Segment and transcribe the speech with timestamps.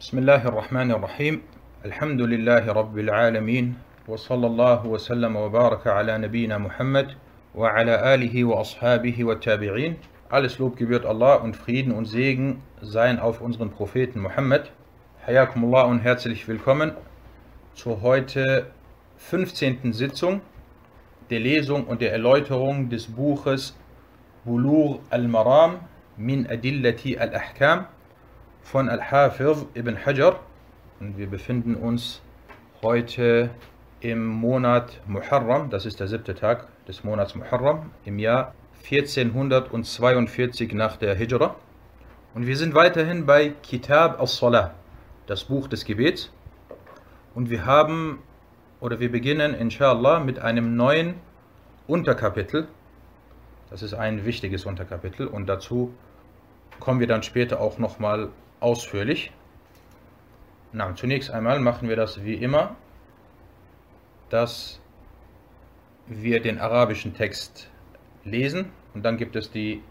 [0.00, 1.41] بسم الله الرحمن الرحيم
[1.85, 3.75] الحمد لله رب العالمين
[4.07, 7.13] وصلى الله وسلم وبارك على نبينا Muhammad
[7.55, 9.95] وعلى آله وأصحابه والتابعين
[10.31, 14.71] Alles Lob gebührt Allah und Frieden und Segen seien auf unseren Propheten Muhammad.
[15.27, 16.93] Hayakumullah und herzlich willkommen
[17.75, 18.71] zur heute
[19.17, 19.93] 15.
[19.93, 20.41] Sitzung
[21.29, 23.77] der Lesung und der Erläuterung des Buches
[24.45, 25.81] Bulur al-Maram
[26.17, 27.85] min Adillati al-Ahkam
[28.63, 30.39] von Al-Hafiz ibn Hajar.
[30.99, 32.21] Und wir befinden uns
[32.81, 33.49] heute
[33.99, 38.53] im Monat Muharram, das ist der siebte Tag des Monats Muharram, im Jahr
[38.83, 41.55] 1442 nach der Hijra.
[42.33, 44.73] Und wir sind weiterhin bei Kitab al-Salah,
[45.27, 46.31] das Buch des Gebets.
[47.35, 48.19] Und wir haben,
[48.79, 51.15] oder wir beginnen inshallah mit einem neuen
[51.87, 52.67] Unterkapitel.
[53.69, 55.93] Das ist ein wichtiges Unterkapitel und dazu
[56.79, 58.29] kommen wir dann später auch nochmal
[58.61, 59.31] ausführlich.
[60.71, 62.77] Na, zunächst einmal machen wir das wie immer,
[64.29, 64.79] dass
[66.07, 67.69] wir den arabischen Text
[68.23, 69.83] lesen und dann gibt es die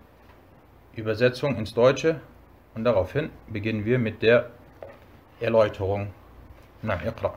[0.94, 2.20] Übersetzung ins Deutsche
[2.74, 4.50] und daraufhin beginnen wir mit der
[5.40, 6.12] Erläuterung.
[6.82, 7.34] Na, Iqra.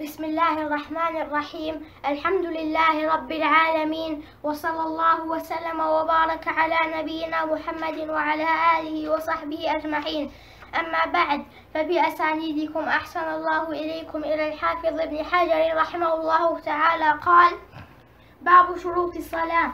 [0.00, 1.80] بسم الله الرحمن الرحيم.
[2.06, 10.32] الحمد لله رب العالمين وصلى الله وسلم وبارك على نبينا محمد وعلى آله وصحبه أجمعين.
[10.80, 17.10] أما بعد فبأسانيدكم أحسن الله إليكم إلى الحافظ ابن حجر رحمه الله تعالى.
[17.26, 17.52] قال
[18.42, 19.72] باب شروط الصلاة.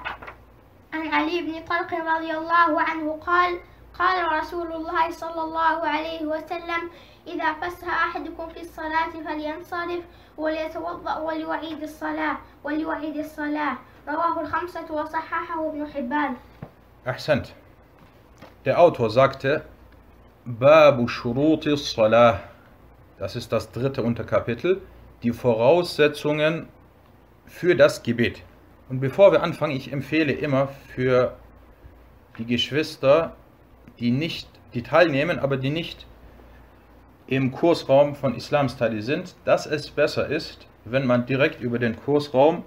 [0.94, 3.60] عن علي بن طلق رضي الله عنه قال
[3.98, 6.90] قال رسول الله صلى الله عليه وسلم
[7.27, 10.03] إذا فسح أحدكم في الصلاة فلينصرف
[10.37, 16.35] وليتوضأ وليعيد الصلاة وليعيد الصلاة رواه الخمسة وصححه ابن حبان
[17.05, 17.53] Ahsant.
[18.65, 19.63] Der Autor sagte,
[20.45, 22.41] Babu Shuruti Salah.
[23.17, 24.81] Das ist das dritte Unterkapitel.
[25.23, 26.67] Die Voraussetzungen
[27.45, 28.43] für das Gebet.
[28.89, 31.37] Und bevor wir anfangen, ich empfehle immer für
[32.37, 33.35] die Geschwister,
[33.99, 36.05] die nicht, die teilnehmen, aber die nicht
[37.36, 41.96] im Kursraum von Islam Study sind, dass es besser ist, wenn man direkt über den
[41.96, 42.62] Kursraum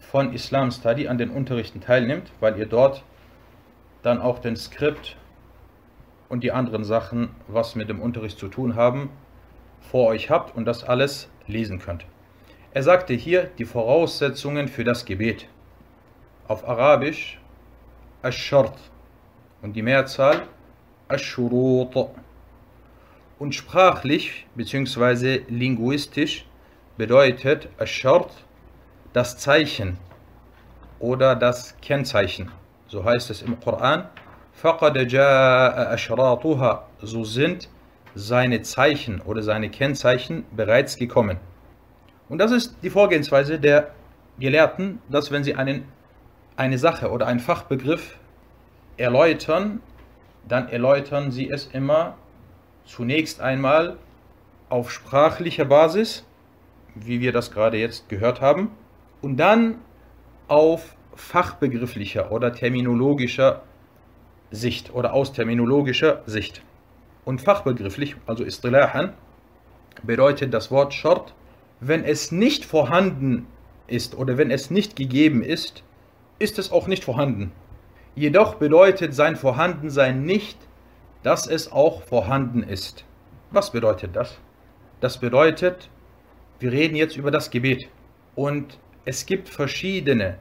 [0.00, 3.04] von Islam Study an den Unterrichten teilnimmt, weil ihr dort
[4.02, 5.16] dann auch den Skript
[6.28, 9.10] und die anderen Sachen, was mit dem Unterricht zu tun haben,
[9.78, 12.04] vor euch habt und das alles lesen könnt.
[12.74, 15.46] Er sagte hier die Voraussetzungen für das Gebet.
[16.48, 17.40] Auf Arabisch
[18.22, 18.74] Ash-Shart
[19.62, 20.42] und die Mehrzahl
[21.08, 22.10] Ash-Shurut.
[23.42, 25.40] Und sprachlich bzw.
[25.48, 26.46] linguistisch
[26.96, 28.30] bedeutet Ashart
[29.12, 29.98] das Zeichen
[31.00, 32.52] oder das Kennzeichen.
[32.86, 34.04] So heißt es im Koran.
[37.00, 37.68] So sind
[38.14, 41.38] seine Zeichen oder seine Kennzeichen bereits gekommen.
[42.28, 43.90] Und das ist die Vorgehensweise der
[44.38, 45.86] Gelehrten, dass wenn sie einen,
[46.54, 48.20] eine Sache oder einen Fachbegriff
[48.98, 49.80] erläutern,
[50.46, 52.14] dann erläutern sie es immer
[52.84, 53.96] zunächst einmal
[54.68, 56.24] auf sprachlicher Basis,
[56.94, 58.70] wie wir das gerade jetzt gehört haben,
[59.20, 59.76] und dann
[60.48, 63.62] auf fachbegrifflicher oder terminologischer
[64.50, 66.62] Sicht oder aus terminologischer Sicht.
[67.24, 69.14] Und fachbegrifflich, also istilahan,
[70.02, 71.34] bedeutet das Wort Short,
[71.80, 73.46] wenn es nicht vorhanden
[73.86, 75.82] ist oder wenn es nicht gegeben ist,
[76.38, 77.52] ist es auch nicht vorhanden.
[78.14, 80.58] Jedoch bedeutet sein Vorhandensein nicht,
[81.22, 83.04] dass es auch vorhanden ist.
[83.50, 84.38] Was bedeutet das?
[85.00, 85.90] Das bedeutet,
[86.58, 87.88] wir reden jetzt über das Gebet.
[88.34, 90.38] Und es gibt verschiedene,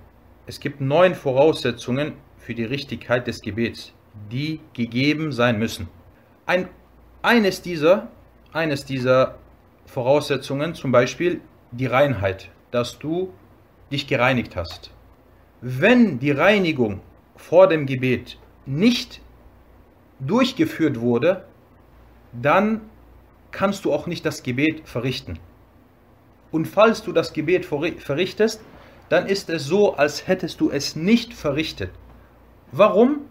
[0.48, 3.94] es gibt neun Voraussetzungen für die Richtigkeit des Gebets,
[4.32, 5.88] die gegeben sein müssen.
[6.46, 6.70] Ein,
[7.22, 8.10] eines, dieser,
[8.54, 9.36] eines dieser
[9.86, 11.42] Voraussetzungen, zum Beispiel
[11.72, 13.34] die Reinheit, dass du
[13.92, 14.92] dich gereinigt hast.
[15.62, 17.02] Wenn die Reinigung
[17.36, 19.22] vor dem Gebet nicht
[20.22, 21.46] durchgeführt wurde,
[22.32, 22.82] dann
[23.52, 25.40] kannst du auch nicht das Gebet verrichten.
[26.52, 28.62] Und falls du das Gebet verrichtest,
[29.10, 31.92] dann ist es so, als hättest du es nicht verrichtet.
[32.72, 33.22] Warum?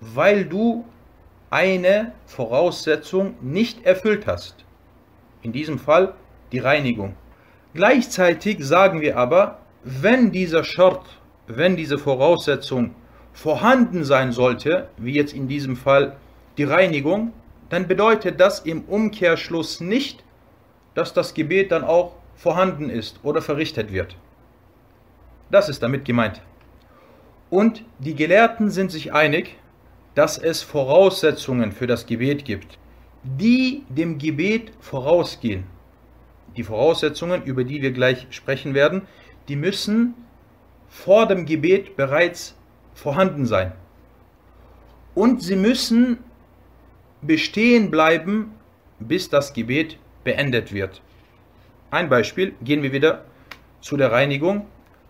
[0.00, 0.84] Weil du
[1.48, 4.64] eine Voraussetzung nicht erfüllt hast.
[5.42, 6.14] In diesem Fall
[6.52, 7.14] die Reinigung.
[7.72, 11.06] Gleichzeitig sagen wir aber, wenn dieser Schart,
[11.46, 12.94] wenn diese Voraussetzung
[13.36, 16.16] vorhanden sein sollte, wie jetzt in diesem Fall
[16.56, 17.34] die Reinigung,
[17.68, 20.24] dann bedeutet das im Umkehrschluss nicht,
[20.94, 24.16] dass das Gebet dann auch vorhanden ist oder verrichtet wird.
[25.50, 26.40] Das ist damit gemeint.
[27.50, 29.56] Und die Gelehrten sind sich einig,
[30.14, 32.78] dass es Voraussetzungen für das Gebet gibt,
[33.22, 35.64] die dem Gebet vorausgehen.
[36.56, 39.02] Die Voraussetzungen, über die wir gleich sprechen werden,
[39.48, 40.14] die müssen
[40.88, 42.56] vor dem Gebet bereits
[42.96, 43.72] vorhanden sein.
[45.14, 46.18] Und sie müssen
[47.22, 48.54] bestehen bleiben,
[48.98, 51.02] bis das Gebet beendet wird.
[51.90, 53.24] Ein Beispiel, gehen wir wieder
[53.80, 54.66] zu der Reinigung.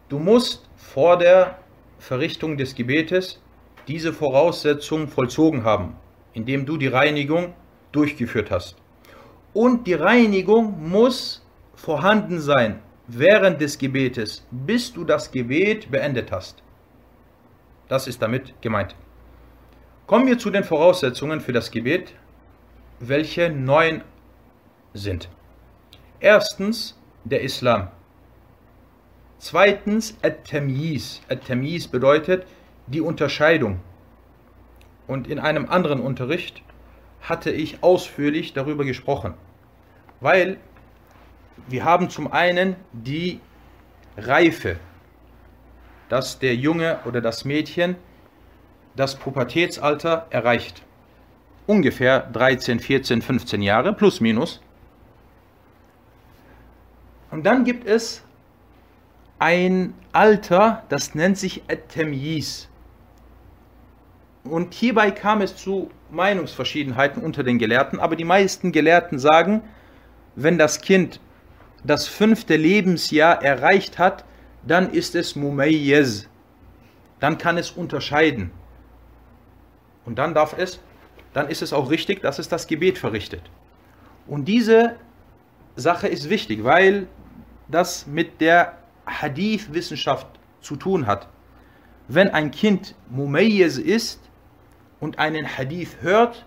[0.09, 1.59] Du musst vor der
[1.99, 3.41] Verrichtung des Gebetes
[3.88, 5.94] diese Voraussetzung vollzogen haben,
[6.35, 7.55] indem du die Reinigung
[7.93, 8.77] durchgeführt hast.
[9.55, 16.62] Und die Reinigung muss vorhanden sein während des Gebetes, bis du das Gebet beendet hast.
[17.88, 18.94] Das ist damit gemeint.
[20.06, 22.15] Kommen wir zu den Voraussetzungen für das Gebet,
[23.00, 24.03] welche neun
[24.94, 25.29] sind.
[26.21, 27.88] Erstens der Islam.
[29.38, 31.21] Zweitens At-Tamyiz.
[31.29, 32.47] At-Tamyiz bedeutet
[32.87, 33.81] die Unterscheidung.
[35.06, 36.62] Und in einem anderen Unterricht
[37.21, 39.35] hatte ich ausführlich darüber gesprochen,
[40.21, 40.59] weil
[41.69, 43.41] wir haben zum einen die
[44.17, 44.79] Reife,
[46.08, 47.97] dass der Junge oder das Mädchen
[48.94, 50.82] das Pubertätsalter erreicht.
[51.67, 54.61] Ungefähr 13, 14, 15 Jahre plus minus.
[57.31, 58.23] Und dann gibt es
[59.38, 62.69] ein Alter, das nennt sich At-Tamyiz.
[64.44, 69.62] Und hierbei kam es zu Meinungsverschiedenheiten unter den Gelehrten, aber die meisten Gelehrten sagen,
[70.37, 71.20] wenn das Kind
[71.85, 74.25] das fünfte Lebensjahr erreicht hat,
[74.67, 76.29] dann ist es Mumayyez.
[77.21, 78.51] Dann kann es unterscheiden.
[80.05, 80.81] Und dann darf es,
[81.33, 83.43] dann ist es auch richtig, dass es das Gebet verrichtet.
[84.27, 84.97] Und diese
[85.77, 87.07] Sache ist wichtig, weil
[87.69, 90.27] das mit der Hadith-Wissenschaft
[90.61, 91.29] zu tun hat.
[92.09, 94.21] Wenn ein Kind Mumayyez ist
[95.01, 96.47] und einen Hadith hört,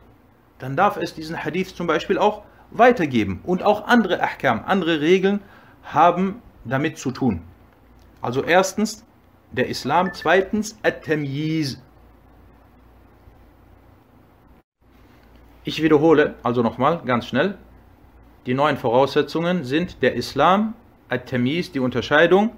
[0.58, 3.42] dann darf es diesen Hadith zum Beispiel auch weitergeben.
[3.44, 5.42] Und auch andere Ahkam, andere Regeln
[5.84, 7.42] haben damit zu tun.
[8.22, 9.06] Also erstens
[9.52, 11.82] der Islam, zweitens At-Tamyiz.
[15.64, 17.58] Ich wiederhole also nochmal ganz schnell.
[18.46, 20.74] Die neuen Voraussetzungen sind der Islam,
[21.10, 22.52] At-Tamiz, die Unterscheidung,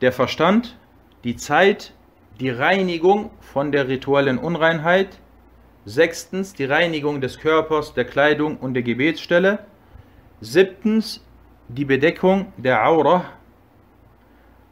[0.00, 0.76] der Verstand,
[1.24, 1.92] die Zeit,
[2.40, 5.18] die Reinigung von der rituellen Unreinheit,
[5.84, 9.60] sechstens die Reinigung des Körpers, der Kleidung und der Gebetsstelle,
[10.40, 11.24] siebtens
[11.68, 13.24] die Bedeckung der Aura,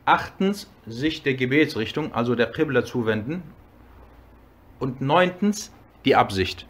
[0.07, 3.43] achtens sich der Gebetsrichtung, also der Qibla zuwenden
[4.79, 5.73] und neuntens
[6.05, 6.67] die Absicht.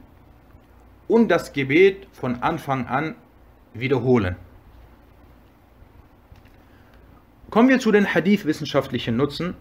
[1.08, 3.14] und das Gebet von Anfang an
[3.74, 4.36] wiederholen.
[7.50, 9.54] Kommen wir zu den Hadith-wissenschaftlichen Nutzen,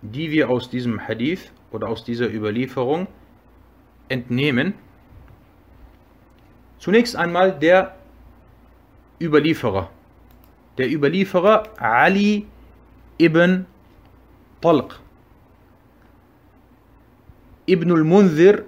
[0.00, 3.08] die wir aus diesem Hadith oder aus dieser Überlieferung
[4.08, 4.72] entnehmen.
[6.78, 7.97] Zunächst einmal der
[9.20, 9.90] Überlieferer.
[10.78, 12.46] Der Überlieferer Ali
[13.18, 13.66] ibn
[14.60, 14.98] Talq.
[17.66, 18.64] Ibn al-Munzir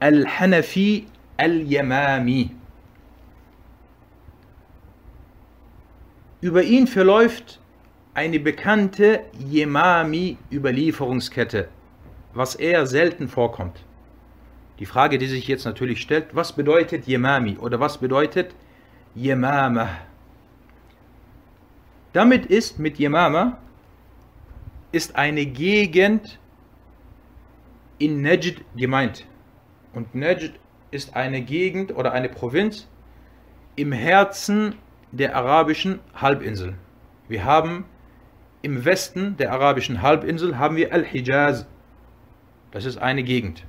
[0.00, 1.06] Al-Hanafi
[1.36, 2.50] Al-Yamami.
[6.40, 7.58] Über ihn verläuft
[8.14, 11.68] eine bekannte Yemami-Überlieferungskette.
[12.34, 13.82] was eher selten vorkommt.
[14.78, 18.54] Die Frage, die sich jetzt natürlich stellt, was bedeutet Yemami oder was bedeutet
[19.14, 19.88] Yemama?
[22.12, 23.58] Damit ist mit Yemama
[24.92, 26.38] ist eine Gegend
[27.98, 29.26] in Najd gemeint.
[29.92, 30.58] Und Najd
[30.90, 32.88] ist eine Gegend oder eine Provinz
[33.76, 34.76] im Herzen
[35.12, 36.74] der arabischen Halbinsel.
[37.28, 37.84] Wir haben
[38.62, 41.66] im Westen der arabischen Halbinsel haben wir Al-Hijaz.
[42.70, 43.64] Das ist eine Gegend.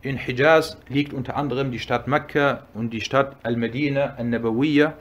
[0.00, 4.94] In Hijaz liegt unter anderem die Stadt Mekka und die Stadt Al-Medina, Al-Nabawiyya.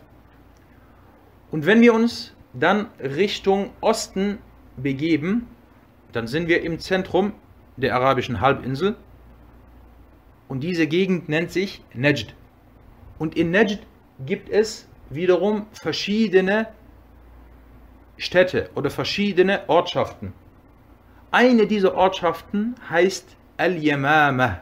[1.51, 4.39] Und wenn wir uns dann Richtung Osten
[4.75, 5.47] begeben,
[6.13, 7.33] dann sind wir im Zentrum
[7.75, 8.95] der arabischen Halbinsel
[10.47, 12.33] und diese Gegend nennt sich Najd.
[13.19, 13.79] Und in Najd
[14.25, 16.67] gibt es wiederum verschiedene
[18.17, 20.33] Städte oder verschiedene Ortschaften.
[21.29, 24.61] Eine dieser Ortschaften heißt Al-Yamama.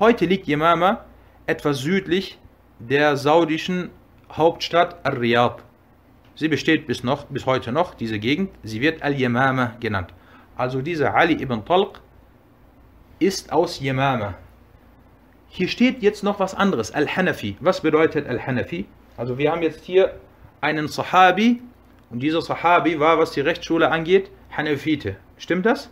[0.00, 1.04] Heute liegt Yamama
[1.46, 2.36] etwas südlich
[2.80, 3.90] der saudischen
[4.32, 5.62] Hauptstadt Al-Riyadh.
[6.34, 8.50] Sie besteht bis, noch, bis heute noch, diese Gegend.
[8.64, 10.12] Sie wird Al-Yamama genannt.
[10.56, 12.00] Also dieser Ali ibn Talq
[13.20, 14.34] ist aus Yamama.
[15.46, 17.56] Hier steht jetzt noch was anderes, Al-Hanafi.
[17.60, 18.86] Was bedeutet Al-Hanafi?
[19.16, 20.16] Also wir haben jetzt hier
[20.60, 21.62] einen Sahabi
[22.10, 25.14] und dieser Sahabi war, was die Rechtsschule angeht, Hanafite.
[25.38, 25.88] Stimmt das?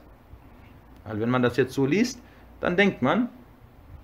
[1.05, 2.21] Also wenn man das jetzt so liest,
[2.61, 3.29] dann denkt man,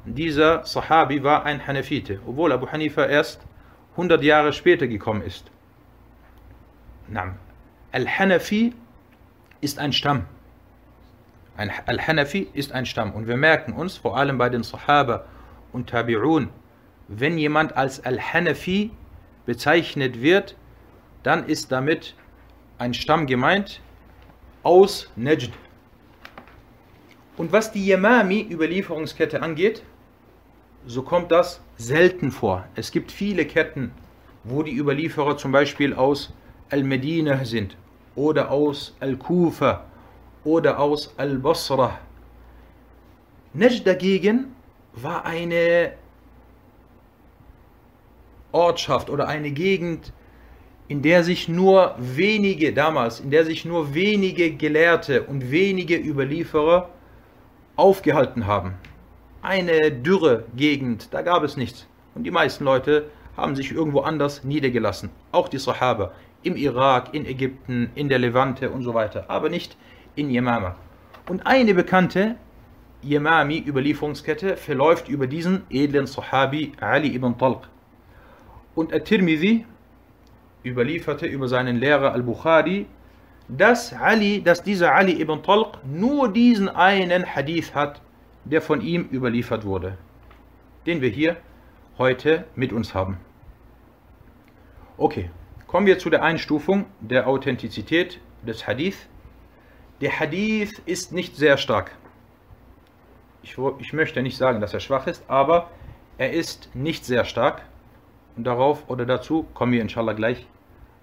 [0.05, 3.41] dieser Sahabi war ein Hanafite, obwohl Abu Hanifa erst
[3.93, 5.51] 100 Jahre später gekommen ist.
[7.93, 8.75] Al-Hanafi
[9.61, 10.27] ist ein Stamm.
[11.57, 13.13] Al-Hanafi ist ein Stamm.
[13.13, 15.25] Und wir merken uns, vor allem bei den Sahaba
[15.73, 16.49] und Tabi'un,
[17.09, 18.91] wenn jemand als Al-Hanafi
[19.47, 20.57] bezeichnet wird,
[21.23, 22.15] dann ist damit
[22.79, 23.81] ein Stamm gemeint
[24.63, 25.51] aus Najd.
[27.39, 29.85] Und was die Yamami-Überlieferungskette angeht,
[30.87, 32.65] so kommt das selten vor.
[32.75, 33.93] Es gibt viele Ketten,
[34.43, 36.33] wo die Überlieferer zum Beispiel aus
[36.69, 37.77] Al-Medina sind
[38.17, 39.85] oder aus Al-Kufa
[40.43, 42.01] oder aus Al-Basra.
[43.55, 44.57] Najd dagegen
[44.95, 45.93] war eine
[48.51, 50.13] Ortschaft oder eine Gegend,
[50.89, 56.89] in der sich nur wenige damals, in der sich nur wenige Gelehrte und wenige Überlieferer
[57.79, 58.75] aufgehalten haben.
[59.41, 61.87] Eine dürre Gegend, da gab es nichts.
[62.15, 65.11] Und die meisten Leute haben sich irgendwo anders niedergelassen.
[65.31, 66.11] Auch die Sahaba
[66.43, 69.77] im Irak, in Ägypten, in der Levante und so weiter, aber nicht
[70.17, 70.75] in Yemama.
[71.29, 72.37] Und eine bekannte
[73.03, 77.69] Yemami-Überlieferungskette verläuft über diesen edlen Sahabi Ali ibn Talq.
[78.75, 79.67] Und At-Tirmidhi
[80.65, 82.87] überlieferte über seinen Lehrer Al-Bukhari,
[83.49, 88.03] dass Ali, dass dieser Ali ibn Talq nur diesen einen Hadith hat,
[88.45, 89.97] der von ihm überliefert wurde,
[90.87, 91.37] den wir hier
[91.97, 93.19] heute mit uns haben.
[94.97, 95.31] Okay,
[95.67, 99.09] kommen wir zu der Einstufung der Authentizität des Hadith.
[100.01, 101.93] Der Hadith ist nicht sehr stark.
[103.43, 105.71] Ich, ich möchte nicht sagen, dass er schwach ist, aber
[106.19, 107.63] er ist nicht sehr stark.
[108.37, 110.47] Und darauf oder dazu kommen wir inshallah gleich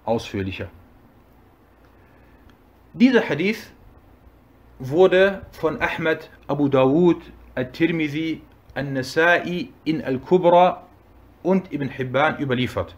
[0.04, 0.68] ausführlicher.
[2.98, 3.70] Dieser Hadith
[4.78, 7.20] wurde von Ahmed, Abu Dawud,
[7.54, 8.40] Al-Tirmidhi,
[8.74, 10.86] Al-Nasai in Al-Kubra
[11.42, 12.96] und Ibn Hibban überliefert.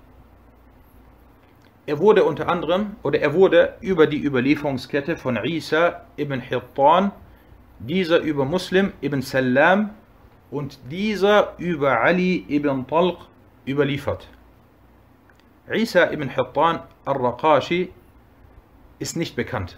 [1.86, 7.10] Er wurde unter anderem oder er wurde über die Überlieferungskette von Isa ibn Hittan,
[7.80, 9.90] dieser über Muslim ibn Salam
[10.52, 13.18] und dieser über Ali ibn Talq
[13.66, 14.28] überliefert.
[15.68, 17.90] Isa ibn Hittan al-Raqashi
[19.00, 19.76] ist nicht bekannt.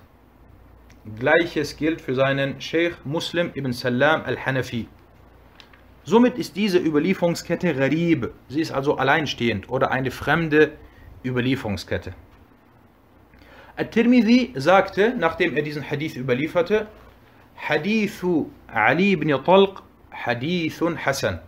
[1.05, 4.87] Gleiches gilt für seinen Sheikh Muslim ibn Salam al-Hanafi.
[6.05, 10.73] Somit ist diese Überlieferungskette Gharib, sie ist also alleinstehend oder eine fremde
[11.25, 12.15] Überlieferungskette.
[13.77, 16.87] At-Tirmidhi sagte, nachdem er diesen Hadith überlieferte,
[17.57, 21.41] Hadithu Ali ibn Talq Hadithun Hasan.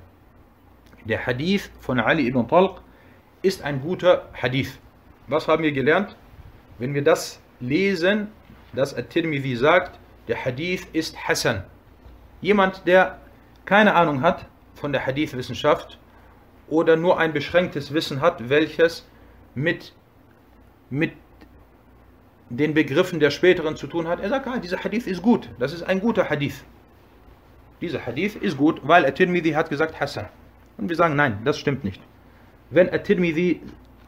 [1.05, 2.81] Der Hadith von Ali ibn Talq
[3.43, 4.79] ist ein guter Hadith.
[5.27, 6.17] Was haben wir gelernt?
[6.79, 8.29] Wenn wir das lesen,
[8.73, 9.99] dass At-Tirmidhi sagt,
[10.29, 11.65] der Hadith ist Hassan.
[12.41, 13.19] Jemand, der
[13.65, 15.99] keine Ahnung hat von der Hadith-Wissenschaft
[16.69, 19.07] oder nur ein beschränktes Wissen hat, welches
[19.55, 19.93] mit,
[20.91, 21.13] mit
[22.49, 25.73] den Begriffen der späteren zu tun hat, er sagt, ah, dieser Hadith ist gut, das
[25.73, 26.65] ist ein guter Hadith.
[27.81, 30.27] Dieser Hadith ist gut, weil At-Tirmidhi hat gesagt Hassan.
[30.79, 32.01] Und wir sagen, nein, das stimmt nicht.
[32.71, 33.61] Wenn At-Tirmidhi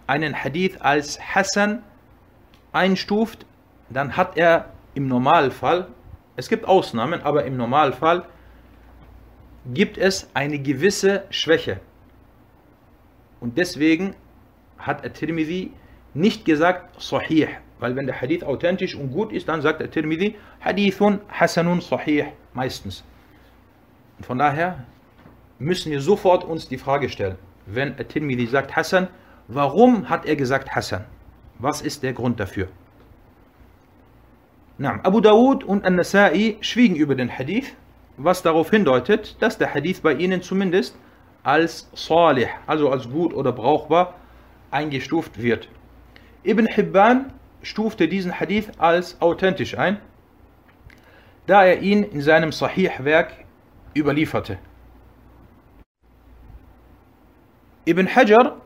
[0.07, 1.83] einen Hadith als Hassan
[2.73, 3.47] einstuft,
[3.91, 5.89] dann hat er im Normalfall
[6.37, 8.25] Es gibt Ausnahmen, aber im Normalfall
[9.73, 11.81] gibt es eine gewisse Schwäche.
[13.41, 14.15] Und deswegen
[14.79, 15.71] hat At-Tirmidhi
[16.13, 17.49] nicht gesagt Sahih,
[17.79, 23.05] weil wenn der Hadith authentisch und gut ist, dann sagt At-Tirmidhi Hadithun Hasanun Sahih meistens.
[24.19, 24.85] Und von daher
[25.59, 29.07] müssen wir sofort uns die Frage stellen, wenn At-Tirmidhi sagt Hasan,
[29.47, 31.05] warum hat er gesagt Hasan?
[31.59, 32.69] Was ist der Grund dafür?
[34.77, 37.77] Na, Abu Dawud und An-Nasai schwiegen über den Hadith,
[38.17, 40.97] was darauf hindeutet, dass der Hadith bei ihnen zumindest
[41.45, 44.15] als salih, also als gut oder brauchbar,
[44.73, 45.69] eingestuft wird.
[46.43, 49.99] Ibn Hibban stufte diesen Hadith als authentisch ein,
[51.47, 53.33] da er ihn in seinem Sahih-Werk
[53.95, 54.59] überlieferte.
[57.87, 58.61] Ibn Hajar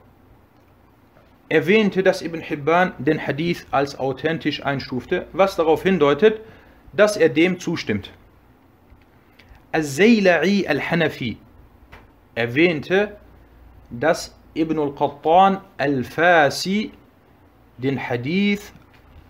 [1.49, 6.41] erwähnte, dass Ibn Hibban den Hadith als authentisch einstufte, was darauf hindeutet,
[6.93, 8.13] dass er dem zustimmt.
[9.73, 11.37] Al-Zayla'i al-Hanafi
[12.35, 13.17] erwähnte,
[13.91, 16.93] dass Ibn al-Qattan al-Fasi
[17.79, 18.73] den Hadith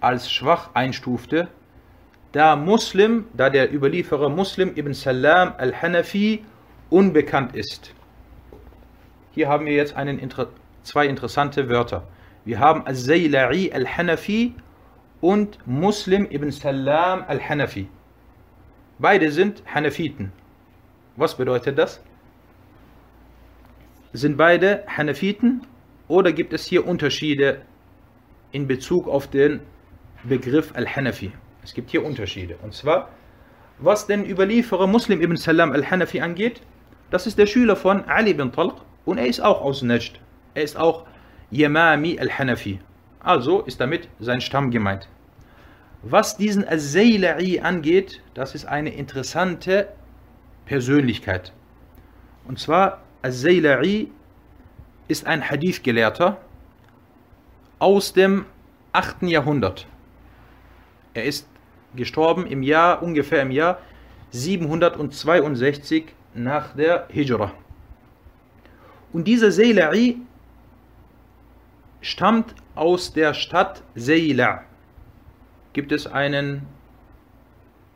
[0.00, 1.48] als schwach einstufte,
[2.32, 6.44] da Muslim, da der Überlieferer Muslim ibn Salam al-Hanafi
[6.90, 7.94] unbekannt ist.
[9.32, 10.18] Hier haben wir jetzt einen
[10.88, 12.08] zwei interessante Wörter.
[12.44, 14.54] Wir haben Al-Zayla'i al-Hanafi
[15.20, 17.88] und Muslim ibn Salam al-Hanafi.
[18.98, 20.32] Beide sind Hanafiten.
[21.16, 22.02] Was bedeutet das?
[24.12, 25.60] Sind beide Hanafiten
[26.08, 27.62] oder gibt es hier Unterschiede
[28.50, 29.60] in Bezug auf den
[30.24, 31.32] Begriff Al-Hanafi?
[31.62, 32.56] Es gibt hier Unterschiede.
[32.62, 33.10] Und zwar,
[33.78, 36.62] was den Überlieferer Muslim ibn Salam al-Hanafi angeht,
[37.10, 40.20] das ist der Schüler von Ali ibn Talq und er ist auch aus Najd.
[40.58, 41.06] Er ist auch
[41.52, 42.80] Yamami al-Hanafi.
[43.20, 45.08] Also ist damit sein Stamm gemeint.
[46.02, 49.86] Was diesen Al-Zayla'i angeht, das ist eine interessante
[50.66, 51.52] Persönlichkeit.
[52.48, 54.08] Und zwar, Al-Zayla'i
[55.06, 56.38] ist ein Hadith-Gelehrter
[57.78, 58.44] aus dem
[58.90, 59.22] 8.
[59.28, 59.86] Jahrhundert.
[61.14, 61.46] Er ist
[61.94, 63.78] gestorben im Jahr, ungefähr im Jahr
[64.32, 67.52] 762 nach der Hijra.
[69.12, 70.16] Und dieser Zayla'i
[72.00, 74.62] stammt aus der Stadt Seyla.
[75.72, 76.66] Gibt es einen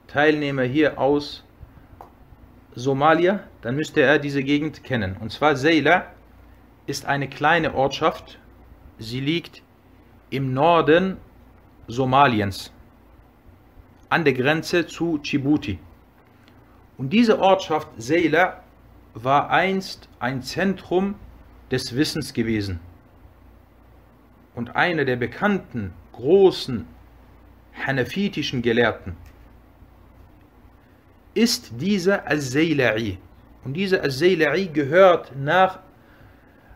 [0.08, 1.44] Teilnehmer hier aus
[2.74, 5.16] Somalia, dann müsste er diese Gegend kennen.
[5.20, 6.06] Und zwar Seyla
[6.86, 8.38] ist eine kleine Ortschaft.
[8.98, 9.62] Sie liegt
[10.30, 11.18] im Norden
[11.86, 12.72] Somaliens,
[14.08, 15.78] an der Grenze zu Djibouti.
[16.98, 18.62] Und diese Ortschaft Seyla
[19.14, 21.14] war einst ein Zentrum
[21.70, 22.80] des Wissens gewesen
[24.54, 26.86] und einer der bekannten großen
[27.86, 29.16] hanafitischen Gelehrten
[31.34, 33.16] ist dieser Al-Zayla'i.
[33.64, 35.78] Und dieser Al-Zayla'i gehört nach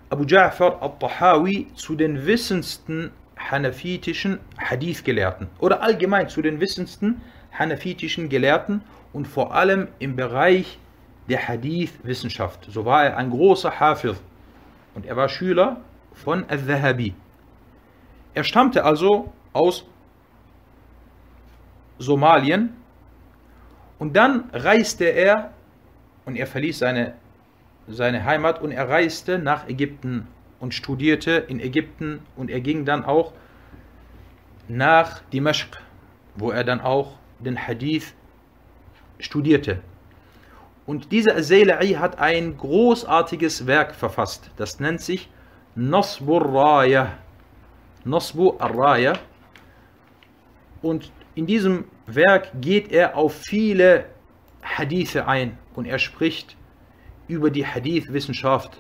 [0.09, 7.21] Abu Ja'far al-Tahawi zu den wissendsten hanafitischen Hadith-Gelehrten oder allgemein zu den wissendsten
[7.53, 10.79] hanafitischen Gelehrten und vor allem im Bereich
[11.29, 12.67] der Hadith-Wissenschaft.
[12.71, 14.17] So war er ein großer Hafir
[14.95, 15.81] und er war Schüler
[16.15, 17.15] von Al-Zahabi.
[18.37, 19.87] Er stammte also aus
[21.99, 22.77] Somalien.
[23.99, 25.55] Und dann reiste er
[26.27, 27.15] und er verließ seine,
[27.89, 30.29] seine Heimat und er reiste nach Ägypten
[30.61, 32.21] und studierte in Ägypten.
[32.37, 33.33] Und er ging dann auch
[34.69, 35.79] nach Dimashq,
[36.35, 38.13] wo er dann auch den Hadith
[39.19, 39.81] studierte.
[40.85, 45.31] Und dieser Azayla'i hat ein großartiges Werk verfasst, das nennt sich
[45.75, 47.17] Nasbur Raya
[48.07, 49.15] Nosbu Arraya.
[50.81, 54.07] Und in diesem Werk geht er auf viele
[54.63, 56.57] Hadithe ein und er spricht
[57.29, 58.79] über die Hadith-Wissenschaft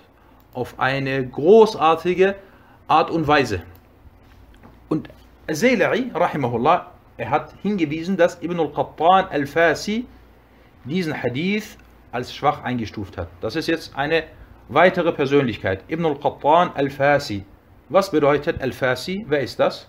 [0.54, 2.36] auf eine großartige
[2.88, 3.62] Art und Weise.
[4.88, 5.08] Und
[5.48, 10.06] Zayla'i, rahimahullah, er hat hingewiesen, dass Ibn al-Qattan al-Fasi
[10.84, 11.76] diesen Hadith
[12.12, 13.28] als schwach eingestuft hat.
[13.40, 14.24] Das ist jetzt eine
[14.68, 15.82] weitere Persönlichkeit.
[15.88, 17.44] Ibn al-Qattan al-Fasi.
[17.88, 19.24] Was bedeutet Al-Fasi?
[19.28, 19.88] Wer ist das?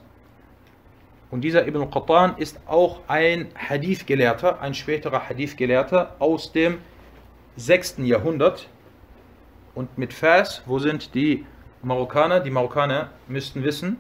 [1.32, 6.78] Und dieser Ibn Qattan ist auch ein Hadith-Gelehrter, ein späterer Hadith-Gelehrter aus dem
[7.56, 7.98] 6.
[8.00, 8.70] Jahrhundert.
[9.74, 11.46] Und mit Fas, wo sind die
[11.82, 12.40] Marokkaner?
[12.40, 13.98] Die Marokkaner müssten wissen,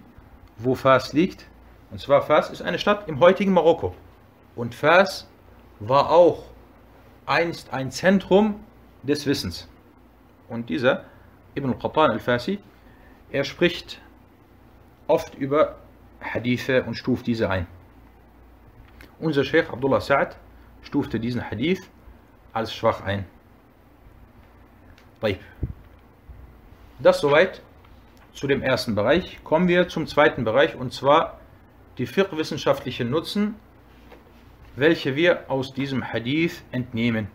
[0.57, 1.47] wo Fas liegt.
[1.89, 3.95] Und zwar Fas ist eine Stadt im heutigen Marokko.
[4.55, 5.27] Und Fas
[5.79, 6.43] war auch
[7.25, 8.59] einst ein Zentrum
[9.01, 9.67] des Wissens.
[10.49, 11.03] Und dieser
[11.55, 12.59] Ibn Qattan al-Fasi
[13.31, 14.01] er spricht
[15.07, 15.77] oft über
[16.21, 17.67] Hadithe und stuft diese ein.
[19.19, 20.35] Unser Sheikh Abdullah Sa'ad,
[20.81, 21.89] stufte diesen Hadith
[22.53, 23.25] als schwach ein.
[26.99, 27.61] Das soweit
[28.33, 29.43] zu dem ersten Bereich.
[29.43, 31.39] Kommen wir zum zweiten Bereich und zwar
[31.97, 33.55] die fiqh-wissenschaftlichen Nutzen,
[34.75, 37.27] welche wir aus diesem Hadith entnehmen.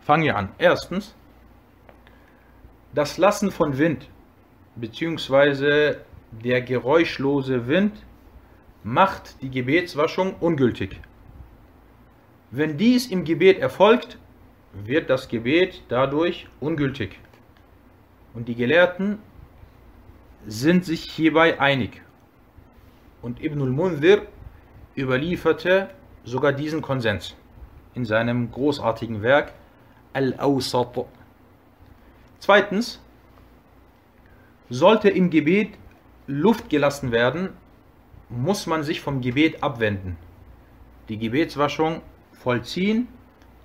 [0.00, 0.48] Fangen wir an.
[0.58, 1.14] Erstens,
[2.94, 4.08] das Lassen von Wind
[4.76, 5.96] bzw.
[6.30, 8.04] der geräuschlose Wind
[8.84, 11.00] macht die Gebetswaschung ungültig.
[12.50, 14.18] Wenn dies im Gebet erfolgt,
[14.72, 17.18] wird das Gebet dadurch ungültig.
[18.34, 19.18] Und die Gelehrten
[20.46, 22.02] sind sich hierbei einig.
[23.20, 24.26] Und Ibn al-Munzir
[24.96, 25.90] überlieferte
[26.24, 27.36] sogar diesen Konsens
[27.94, 29.52] in seinem großartigen Werk
[30.12, 31.06] Al-Awsat.
[32.38, 33.00] Zweitens,
[34.72, 35.74] sollte im Gebet
[36.26, 37.50] Luft gelassen werden,
[38.30, 40.16] muss man sich vom Gebet abwenden,
[41.10, 42.00] die Gebetswaschung
[42.32, 43.08] vollziehen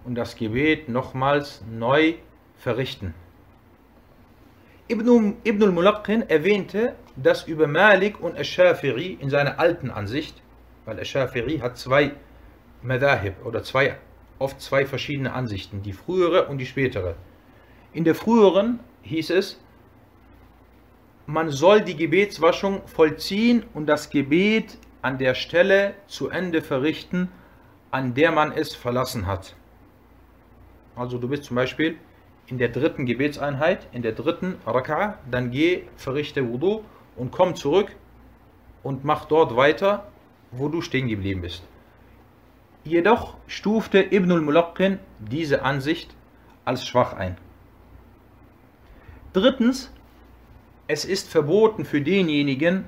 [0.03, 2.15] und das Gebet nochmals neu
[2.57, 3.13] verrichten.
[4.89, 10.41] Ibn, Ibn al-Mulaqqin erwähnte das über Malik und Ash-Shafiri in seiner alten Ansicht,
[10.83, 12.11] weil Ash-Shafiri hat zwei
[12.81, 13.97] Madahib oder zwei,
[14.39, 17.15] oft zwei verschiedene Ansichten, die frühere und die spätere.
[17.93, 19.57] In der früheren hieß es,
[21.27, 27.29] man soll die Gebetswaschung vollziehen und das Gebet an der Stelle zu Ende verrichten,
[27.91, 29.55] an der man es verlassen hat.
[30.95, 31.97] Also du bist zum Beispiel
[32.47, 36.83] in der dritten Gebetseinheit, in der dritten Raka'a, dann geh, verrichte Wudu
[37.17, 37.93] und komm zurück
[38.81, 40.07] und mach dort weiter,
[40.51, 41.63] wo du stehen geblieben bist.
[42.85, 46.15] Jedoch stufte Ibn al-Mulaqqin diese Ansicht
[46.63, 47.37] als schwach ein.
[49.33, 49.91] Drittens,
[50.88, 52.86] es ist verboten für denjenigen,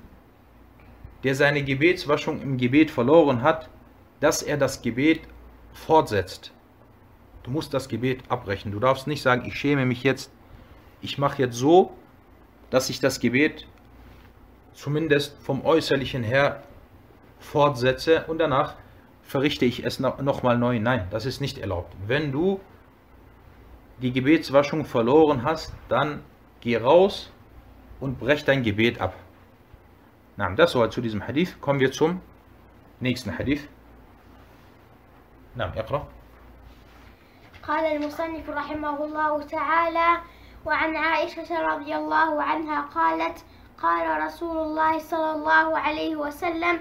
[1.24, 3.70] der seine Gebetswaschung im Gebet verloren hat,
[4.20, 5.22] dass er das Gebet
[5.74, 6.54] fortsetzt.
[7.44, 8.72] Du musst das Gebet abbrechen.
[8.72, 10.32] Du darfst nicht sagen, ich schäme mich jetzt,
[11.02, 11.94] ich mache jetzt so,
[12.70, 13.68] dass ich das Gebet
[14.74, 16.64] zumindest vom Äußerlichen her
[17.40, 18.76] fortsetze und danach
[19.24, 20.80] verrichte ich es nochmal neu.
[20.80, 21.94] Nein, das ist nicht erlaubt.
[22.08, 22.60] Wenn du
[24.02, 26.24] die Gebetswaschung verloren hast, dann
[26.62, 27.32] geh raus
[28.00, 29.14] und brech dein Gebet ab.
[30.38, 31.60] Na, das soll zu diesem Hadith.
[31.62, 32.22] Kommen wir zum
[33.00, 33.68] nächsten Hadith.
[35.56, 36.08] Na, اقرأ.
[37.64, 40.22] قال المصنف رحمه الله تعالى
[40.66, 43.46] وعن عائشة رضي الله عنها قالت
[43.78, 46.80] قال رسول الله صلى الله عليه وسلم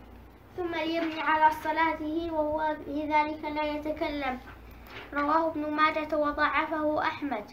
[0.57, 4.37] ثم ليبني على صلاته وهو بذلك لا يتكلم
[5.13, 7.43] رواه ابن ماجة وضعفه أحمد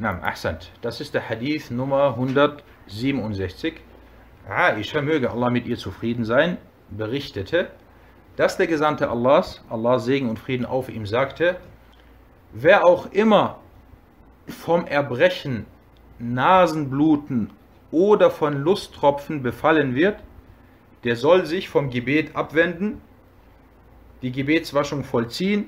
[0.00, 0.70] Naam, ahsant.
[0.80, 3.80] Das ist der Hadith Nummer 167.
[4.48, 6.56] Aisha, möge Allah mit ihr zufrieden sein,
[6.88, 7.72] berichtete,
[8.36, 11.56] dass der Gesandte Allahs, Allah Segen und Frieden auf ihm, sagte,
[12.52, 13.58] wer auch immer
[14.46, 15.66] vom Erbrechen,
[16.20, 17.50] Nasenbluten
[17.93, 20.17] oder von Lusttropfen befallen wird,
[21.03, 22.99] der soll sich vom Gebet abwenden,
[24.23, 25.67] die Gebetswaschung vollziehen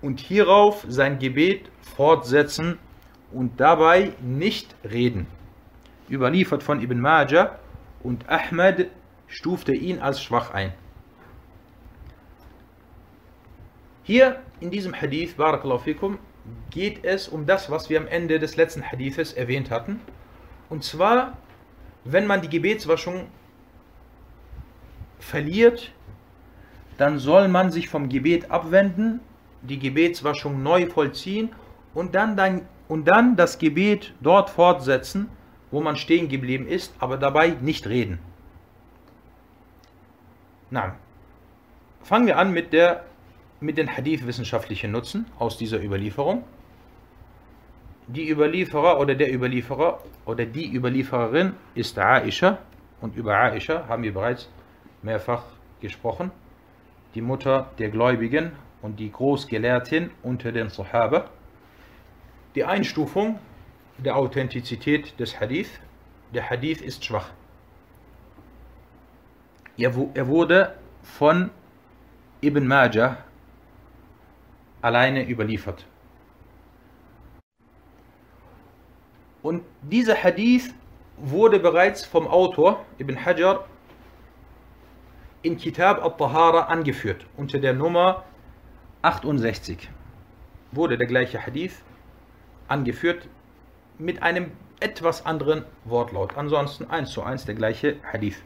[0.00, 2.78] und hierauf sein Gebet fortsetzen
[3.32, 5.26] und dabei nicht reden.
[6.08, 7.58] Überliefert von Ibn Majah
[8.02, 8.90] und Ahmed
[9.28, 10.72] stufte ihn als schwach ein.
[14.04, 16.18] Hier in diesem Hadith, Barakallahu fikum,
[16.70, 20.00] geht es um das, was wir am Ende des letzten Hadithes erwähnt hatten.
[20.70, 21.36] Und zwar,
[22.04, 23.26] wenn man die Gebetswaschung
[25.18, 25.92] verliert,
[26.96, 29.20] dann soll man sich vom Gebet abwenden,
[29.62, 31.50] die Gebetswaschung neu vollziehen
[31.92, 35.28] und dann, dann, und dann das Gebet dort fortsetzen,
[35.70, 38.18] wo man stehen geblieben ist, aber dabei nicht reden.
[40.70, 40.94] Na,
[42.02, 43.04] fangen wir an mit, der,
[43.60, 46.44] mit den Hadith-wissenschaftlichen Nutzen aus dieser Überlieferung.
[48.12, 52.58] Die Überlieferer oder der Überlieferer oder die Überliefererin ist Aisha
[53.00, 54.50] und über Aisha haben wir bereits
[55.00, 55.44] mehrfach
[55.80, 56.32] gesprochen.
[57.14, 58.50] Die Mutter der Gläubigen
[58.82, 61.30] und die Großgelehrtin unter den Sahaba.
[62.56, 63.38] Die Einstufung
[63.98, 65.70] der Authentizität des Hadith.
[66.34, 67.30] Der Hadith ist schwach.
[69.76, 71.50] Er wurde von
[72.42, 73.18] Ibn Majah
[74.82, 75.86] alleine überliefert.
[79.42, 80.74] Und dieser Hadith
[81.16, 83.66] wurde bereits vom Autor Ibn Hajar
[85.42, 88.24] in Kitab al-Tahara angeführt, unter der Nummer
[89.02, 89.88] 68.
[90.72, 91.82] Wurde der gleiche Hadith
[92.68, 93.28] angeführt
[93.98, 96.36] mit einem etwas anderen Wortlaut.
[96.36, 98.42] Ansonsten eins zu eins der gleiche Hadith.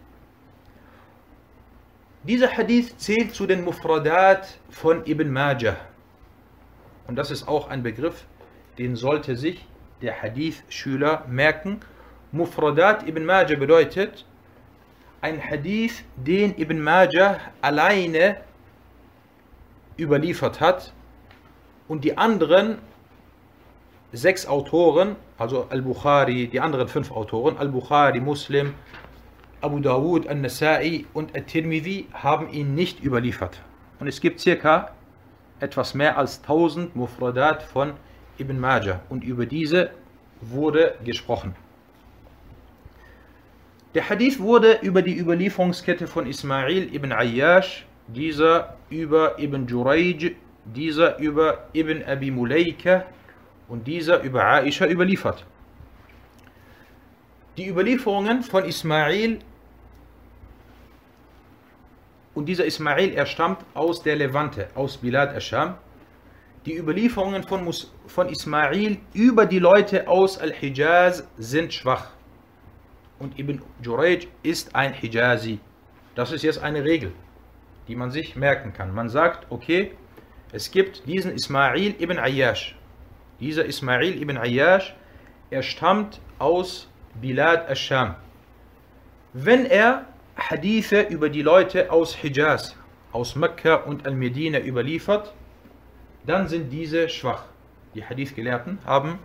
[2.22, 5.76] Dieser Hadith zählt zu den Mufradat von Ibn Majah.
[7.06, 8.24] Und das ist auch ein Begriff,
[8.78, 9.66] den sollte sich
[10.04, 11.80] der Hadith-Schüler merken.
[12.32, 14.24] Mufradat Ibn Majah bedeutet
[15.20, 18.36] ein Hadith, den Ibn Majah alleine
[19.98, 20.92] überliefert hat
[21.88, 22.78] und die anderen
[24.12, 28.74] sechs Autoren, also Al-Bukhari, die anderen fünf Autoren, Al-Bukhari, Muslim,
[29.60, 33.60] Abu Dawud, An-Nasa'i und At-Tirmidhi haben ihn nicht überliefert.
[33.98, 34.90] Und es gibt circa
[35.60, 37.94] etwas mehr als 1000 Mufradat von
[38.38, 39.90] Ibn Majah und über diese
[40.40, 41.54] wurde gesprochen.
[43.94, 51.18] Der Hadith wurde über die Überlieferungskette von Ismail ibn Ayyash, dieser über Ibn Jurayj, dieser
[51.18, 53.04] über Ibn Abi Mulaika
[53.68, 55.46] und dieser über Aisha überliefert.
[57.56, 59.38] Die Überlieferungen von Ismail
[62.34, 65.76] und dieser Ismail, er stammt aus der Levante, aus Bilad Asham.
[66.66, 67.70] Die Überlieferungen von,
[68.06, 72.08] von Ismail über die Leute aus Al-Hijaz sind schwach.
[73.18, 75.58] Und Ibn Jurayj ist ein Hijazi.
[76.14, 77.12] Das ist jetzt eine Regel,
[77.86, 78.94] die man sich merken kann.
[78.94, 79.92] Man sagt, okay,
[80.52, 82.76] es gibt diesen Ismail ibn Ayyash.
[83.40, 84.94] Dieser Ismail ibn Ayyash,
[85.50, 86.88] er stammt aus
[87.20, 88.14] Bilad Asham.
[89.34, 92.74] Wenn er Hadithe über die Leute aus Hijaz,
[93.12, 95.34] aus Mekka und Al-Medina überliefert,
[96.26, 97.44] dann sind diese schwach.
[97.94, 99.18] Die Hadith-Gelehrten haben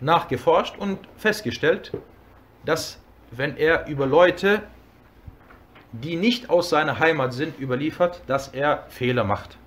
[0.00, 1.92] nachgeforscht und festgestellt,
[2.64, 4.62] dass wenn er über Leute,
[5.92, 9.58] die nicht aus seiner Heimat sind, überliefert, dass er Fehler macht.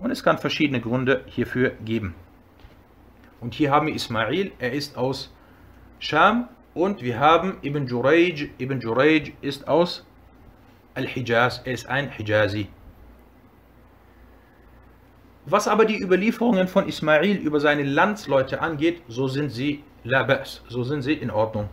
[0.00, 2.14] Und es kann verschiedene Gründe hierfür geben.
[3.40, 5.32] Und hier haben wir Ismail, er ist aus
[5.98, 8.50] Scham und wir haben Ibn Jurayj.
[8.58, 10.04] Ibn Jurayj ist aus
[10.94, 11.62] Al-Hijaz.
[11.64, 12.68] Er ist ein Hijazi.
[15.44, 20.84] Was aber die Überlieferungen von Ismail über seine Landsleute angeht, so sind sie labas, so
[20.84, 21.68] sind sie in Ordnung.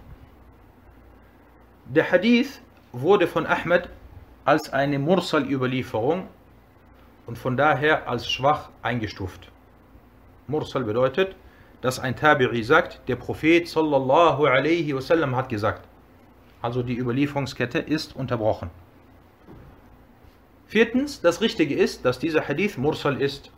[1.85, 3.89] Der Hadith wurde von Ahmed
[4.43, 6.27] als eine Mursal-Überlieferung
[7.27, 9.51] und von daher als schwach eingestuft.
[10.47, 11.35] Mursal bedeutet,
[11.81, 15.87] dass ein Tabi'i sagt, der Prophet sallallahu alaihi wasallam hat gesagt.
[16.61, 18.71] Also die Überlieferungskette ist unterbrochen.
[20.65, 23.51] Viertens, das Richtige ist, dass dieser Hadith Mursal ist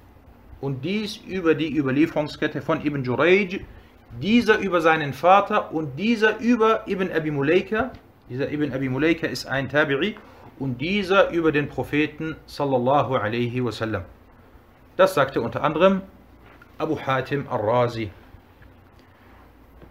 [0.61, 3.65] und dies über die Überlieferungskette von Ibn Jurayj,
[4.21, 7.91] dieser über seinen Vater und dieser über Ibn Abi Mulaika.
[8.29, 10.15] Dieser Ibn Abi Mulaika ist ein Tabi'i
[10.59, 14.03] und dieser über den Propheten sallallahu alaihi wasallam.
[14.97, 16.01] Das sagte unter anderem
[16.77, 18.11] Abu Hatim al-Razi.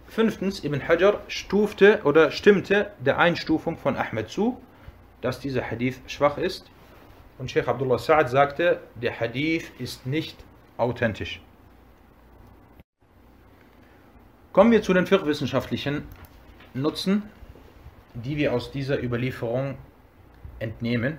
[0.07, 4.61] Fünftens, Ibn Hajar stufte oder stimmte der Einstufung von Ahmed zu,
[5.21, 6.69] dass dieser Hadith schwach ist.
[7.37, 10.37] Und Sheikh Abdullah Sa'ad sagte, der Hadith ist nicht
[10.81, 11.41] authentisch.
[14.53, 15.23] Kommen wir zu den fiqh
[16.73, 17.23] Nutzen,
[18.13, 19.77] die wir aus dieser Überlieferung
[20.59, 21.17] entnehmen.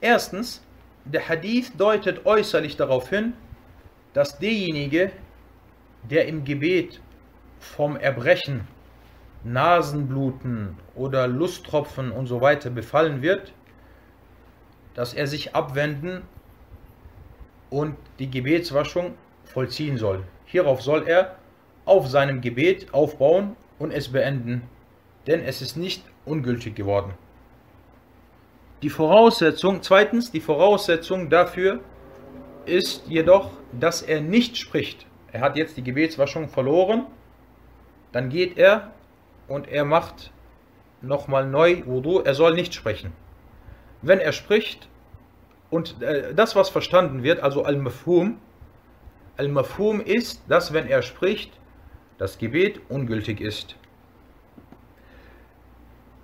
[0.00, 0.62] Erstens,
[1.04, 3.32] der Hadith deutet äußerlich darauf hin,
[4.12, 5.12] dass derjenige,
[6.02, 7.00] der im Gebet
[7.58, 8.66] vom Erbrechen,
[9.44, 13.52] Nasenbluten oder Lusttropfen und so weiter befallen wird,
[14.94, 16.22] dass er sich abwenden
[17.70, 20.24] und die Gebetswaschung vollziehen soll.
[20.44, 21.36] Hierauf soll er
[21.84, 24.62] auf seinem Gebet aufbauen und es beenden,
[25.26, 27.14] denn es ist nicht ungültig geworden.
[28.82, 31.80] Die Voraussetzung, zweitens, die Voraussetzung dafür
[32.66, 35.06] ist jedoch, dass er nicht spricht.
[35.32, 37.06] Er hat jetzt die Gebetswaschung verloren,
[38.12, 38.90] dann geht er
[39.48, 40.32] und er macht
[41.02, 43.12] nochmal neu Wudu, er soll nicht sprechen.
[44.02, 44.88] Wenn er spricht
[45.70, 48.38] und äh, das, was verstanden wird, also Al-Mafhum,
[49.36, 51.52] Al-Mafhum ist, dass wenn er spricht,
[52.18, 53.76] das Gebet ungültig ist.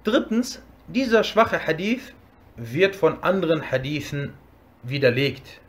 [0.04, 2.14] Drittens, dieser schwache Hadith
[2.56, 4.34] wird von anderen Hadithen
[4.82, 5.60] widerlegt.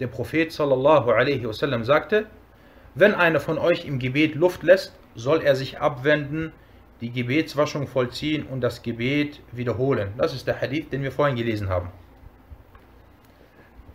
[0.00, 2.26] Der Prophet sallallahu alaihi wasallam sagte,
[2.94, 6.52] wenn einer von euch im Gebet Luft lässt, soll er sich abwenden,
[7.00, 10.12] die Gebetswaschung vollziehen und das Gebet wiederholen.
[10.18, 11.90] Das ist der Hadith, den wir vorhin gelesen haben.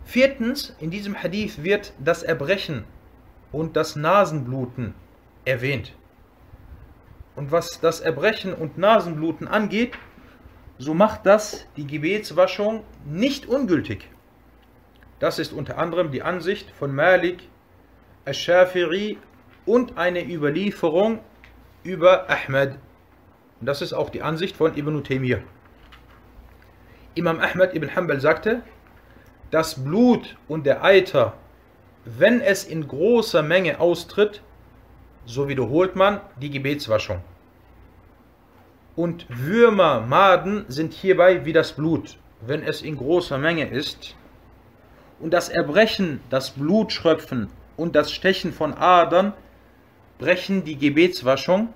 [0.06, 2.84] Viertens, in diesem Hadith wird das Erbrechen
[3.50, 4.94] und das Nasenbluten
[5.44, 5.94] erwähnt.
[7.34, 9.98] Und was das Erbrechen und Nasenbluten angeht,
[10.78, 14.08] so macht das die Gebetswaschung nicht ungültig.
[15.18, 17.48] Das ist unter anderem die Ansicht von Malik,
[18.26, 19.16] Al-Shafi'i
[19.64, 21.18] und eine Überlieferung
[21.82, 22.78] über Ahmed.
[23.60, 25.40] Und das ist auch die Ansicht von Ibn Taymiyyah.
[27.16, 28.62] Imam Ahmed ibn Hanbal sagte,
[29.50, 31.34] das Blut und der Eiter,
[32.04, 34.42] wenn es in großer Menge austritt,
[35.24, 37.20] so wiederholt man die Gebetswaschung.
[38.94, 44.14] Und Würmer, Maden sind hierbei wie das Blut, wenn es in großer Menge ist.
[45.20, 49.32] Und das Erbrechen, das Blutschröpfen und das Stechen von Adern
[50.18, 51.68] brechen die Gebetswaschung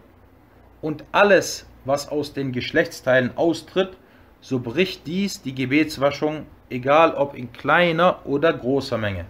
[0.81, 3.97] und alles, was aus den Geschlechtsteilen austritt,
[4.41, 9.27] so bricht dies die Gebetswaschung, egal ob in kleiner oder großer Menge.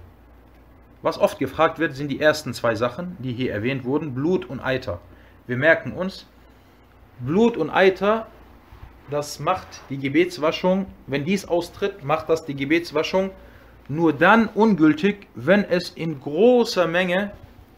[1.03, 4.61] Was oft gefragt wird, sind die ersten zwei Sachen, die hier erwähnt wurden, Blut und
[4.61, 5.01] Eiter.
[5.47, 6.27] Wir merken uns,
[7.21, 8.27] Blut und Eiter,
[9.11, 13.31] das macht die Gebetswaschung, wenn dies austritt, macht das die Gebetswaschung
[13.89, 17.33] nur dann ungültig, wenn es in großer Menge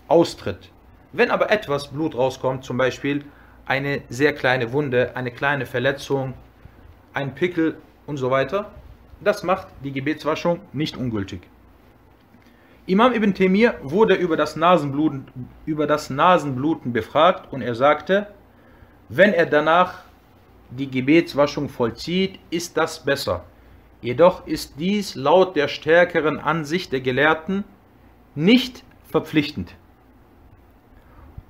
[0.09, 0.69] austritt.
[1.13, 3.25] Wenn aber etwas Blut rauskommt, zum Beispiel
[3.65, 6.35] eine sehr kleine Wunde, eine kleine Verletzung,
[7.15, 8.73] ein Pickel und so weiter,
[9.25, 11.43] das macht die Gebetswaschung nicht ungültig.
[12.87, 15.27] Imam ibn Temir wurde über das, Nasenbluten,
[15.67, 18.27] über das Nasenbluten befragt und er sagte,
[19.09, 20.01] wenn er danach
[20.71, 23.45] die Gebetswaschung vollzieht, ist das besser.
[24.01, 27.63] Jedoch ist dies laut der stärkeren Ansicht der Gelehrten
[28.35, 29.75] nicht verpflichtend.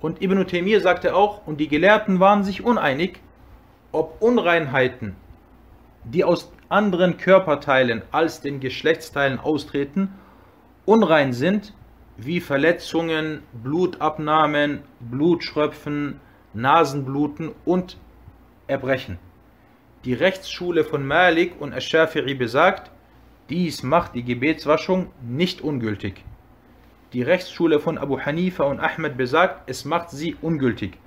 [0.01, 3.21] Und Ibn Temir sagte auch, und die Gelehrten waren sich uneinig,
[3.93, 5.17] ob Unreinheiten,
[6.05, 10.15] die aus anderen Körperteilen als den Geschlechtsteilen austreten,
[10.85, 11.75] unrein sind,
[12.17, 16.21] wie Verletzungen, Blutabnahmen, Blutschröpfen,
[16.55, 17.97] Nasenbluten und
[18.67, 19.19] Erbrechen.
[20.05, 22.91] Die Rechtsschule von Malik und Ash-Shafi'i besagt,
[23.51, 26.25] dies macht die Gebetswaschung nicht ungültig.
[27.13, 30.99] Die Rechtsschule von Abu Hanifa und Ahmed besagt, es macht sie ungültig.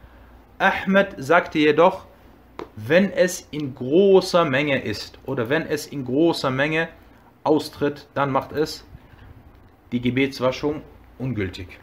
[0.59, 2.05] Ahmed sagte jedoch,
[2.76, 6.88] wenn es in großer Menge ist oder wenn es in großer Menge
[7.44, 8.84] austritt, dann macht es
[9.92, 10.82] die Gebetswaschung
[11.18, 11.78] ungültig.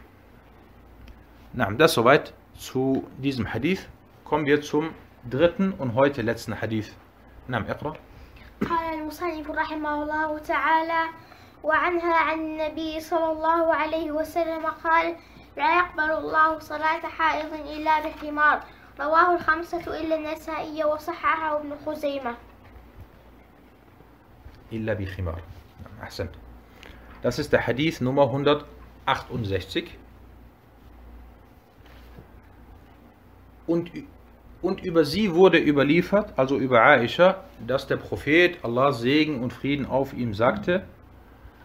[1.52, 3.88] Na, das soweit zu diesem Hadith.
[4.24, 4.90] Kommen wir zum
[5.28, 6.94] dritten und heute letzten Hadith.
[7.48, 7.96] نعم اقرأ
[8.68, 11.04] قال المصنف رحمه الله تعالى
[11.62, 15.16] وعنها عن النبي صلى الله عليه وسلم قال
[15.56, 18.60] لا يقبل الله صلاة حائض إلا بحمار
[19.00, 22.34] رواه الخمسة إلا النسائي وصححه ابن خزيمة
[24.72, 25.42] إلا بخمار
[25.84, 26.30] نعم أحسنت
[27.22, 29.98] Das ist der Hadith Nummer 168.
[33.66, 33.90] Und,
[34.62, 39.84] und über sie wurde überliefert, also über Aisha, dass der Prophet, Allah Segen und Frieden
[39.84, 40.84] auf ihm, sagte,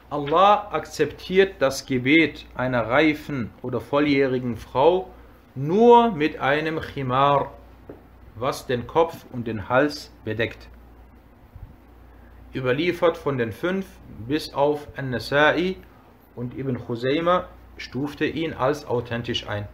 [0.09, 5.11] Allah akzeptiert das Gebet einer reifen oder volljährigen Frau
[5.54, 7.52] nur mit einem Chimar,
[8.34, 10.68] was den Kopf und den Hals bedeckt
[12.54, 13.86] überliefert von den fünf
[14.26, 15.76] bis auf An-Nasa'i
[16.34, 19.68] und Ibn Khuzayma stufte ihn als authentisch ein.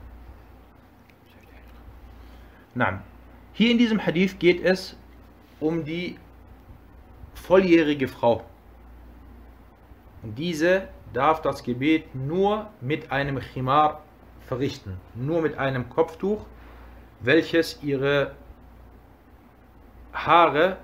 [2.74, 3.02] Na,
[3.52, 4.96] hier in diesem Hadith geht es
[5.60, 6.18] um die
[7.34, 8.44] volljährige Frau.
[10.22, 14.02] Und diese darf das Gebet nur mit einem Chimar
[14.46, 16.44] verrichten, nur mit einem Kopftuch,
[17.20, 18.32] welches ihre
[20.12, 20.76] Haare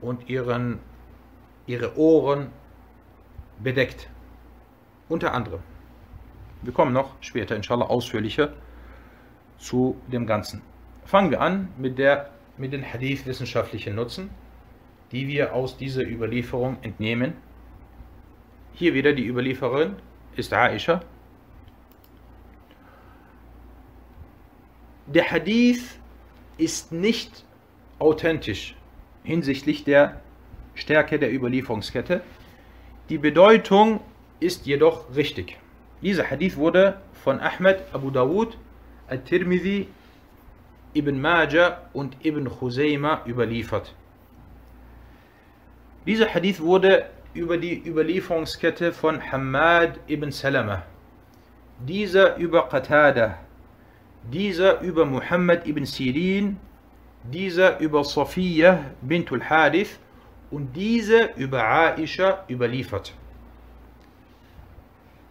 [0.00, 0.80] und ihren
[1.70, 2.48] ihre Ohren
[3.60, 4.08] bedeckt.
[5.08, 5.60] Unter anderem.
[6.62, 8.52] Wir kommen noch später, inshallah, ausführlicher
[9.56, 10.62] zu dem Ganzen.
[11.04, 14.30] Fangen wir an mit, der, mit den Hadith-wissenschaftlichen Nutzen,
[15.12, 17.34] die wir aus dieser Überlieferung entnehmen.
[18.72, 19.96] Hier wieder die Überlieferin
[20.36, 21.02] ist Aisha.
[25.12, 25.98] Der Hadith
[26.56, 27.44] ist nicht
[27.98, 28.76] authentisch
[29.24, 30.20] hinsichtlich der
[30.76, 32.20] Stärke der Überlieferungskette.
[33.08, 33.98] Die Bedeutung
[34.38, 35.58] ist jedoch richtig.
[36.00, 38.56] Dieser Hadith wurde von Ahmed, Abu Dawud,
[39.08, 39.88] Al-Tirmidhi,
[40.94, 43.92] Ibn Majah und Ibn Khuzayma überliefert.
[46.06, 50.84] Dieser Hadith wurde über die Überlieferungskette von Hamad ibn Salama,
[51.80, 53.38] dieser über Qatada,
[54.24, 56.58] dieser über Muhammad ibn Sirin,
[57.24, 59.98] dieser über Safiya bint al-Hadith
[60.50, 63.14] und diese über Aisha überliefert.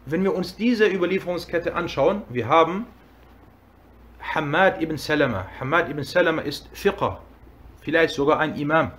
[0.05, 2.87] Wenn wir uns diese Überlieferungskette anschauen, wir haben
[4.33, 5.45] Hamad ibn Salama.
[5.59, 7.17] Hamad ibn Salama ist Fiqh,
[7.81, 8.91] vielleicht sogar ein Imam.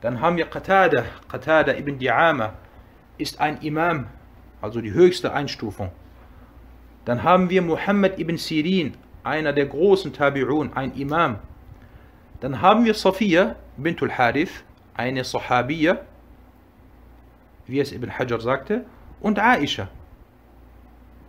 [0.00, 1.04] Dann haben wir Qatada.
[1.28, 2.52] Qatada ibn Di'ama
[3.18, 4.06] ist ein Imam,
[4.60, 5.92] also die höchste Einstufung.
[7.04, 8.94] Dann haben wir Muhammad ibn Sirin,
[9.24, 11.38] einer der großen Tabi'un, ein Imam.
[12.40, 16.00] Dann haben wir Safiya bintul Harith, eine Sahabiya,
[17.66, 18.84] wie es Ibn Hajar sagte,
[19.20, 19.88] und Aisha.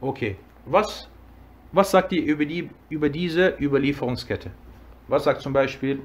[0.01, 1.07] Okay, was,
[1.71, 4.51] was sagt ihr über, die, über diese Überlieferungskette?
[5.07, 6.01] Was sagt zum Beispiel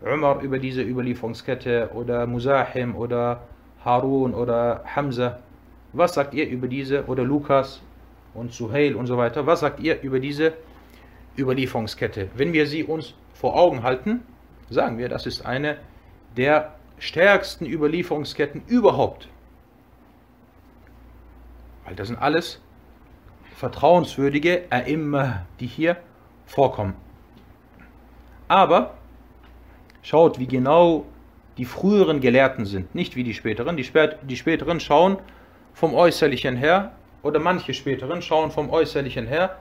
[0.00, 3.42] Umar über diese Überlieferungskette oder Musahim oder
[3.84, 5.38] Harun oder Hamza?
[5.92, 7.82] Was sagt ihr über diese oder Lukas
[8.34, 9.46] und Suhail und so weiter?
[9.46, 10.54] Was sagt ihr über diese
[11.38, 12.28] Überlieferungskette?
[12.34, 14.22] Wenn wir sie uns vor Augen halten,
[14.70, 15.78] sagen wir, das ist eine
[16.36, 19.28] der stärksten Überlieferungsketten überhaupt.
[21.84, 22.60] Weil das sind alles
[23.56, 25.96] vertrauenswürdige A'imma, die hier
[26.46, 26.94] vorkommen.
[28.48, 28.94] Aber
[30.02, 31.06] schaut, wie genau
[31.58, 33.76] die früheren Gelehrten sind, nicht wie die späteren.
[33.76, 35.18] Die, spät, die späteren schauen
[35.74, 36.92] vom Äußerlichen her,
[37.22, 39.58] oder manche späteren schauen vom Äußerlichen her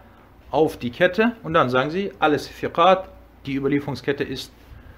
[0.50, 3.08] auf die Kette und dann sagen sie, alles Fiqat,
[3.46, 4.52] die Überlieferungskette ist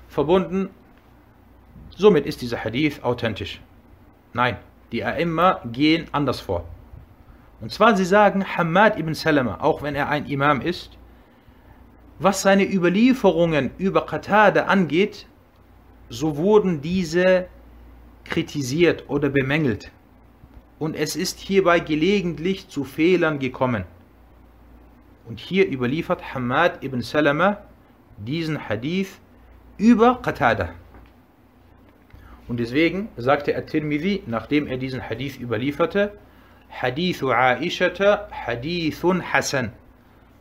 [0.08, 0.70] verbunden,
[1.96, 3.62] somit ist dieser Hadith authentisch.
[4.34, 4.58] Nein,
[4.92, 6.66] die A'imma gehen anders vor.
[7.62, 10.98] Und zwar sie sagen, Hamad ibn Salama, auch wenn er ein Imam ist,
[12.20, 15.28] was seine Überlieferungen über Qatada angeht,
[16.10, 17.48] so wurden diese
[18.26, 19.92] kritisiert oder bemängelt.
[20.84, 23.86] Und es ist hierbei gelegentlich zu Fehlern gekommen.
[25.26, 27.60] Und hier überliefert Hamad ibn Salama
[28.18, 29.22] diesen Hadith
[29.78, 30.72] über Qatada.
[32.50, 36.18] Und deswegen sagte At-Tirmidhi, nachdem er diesen Hadith überlieferte,
[36.70, 39.72] Hadithu Aishata Hadithun Hasan.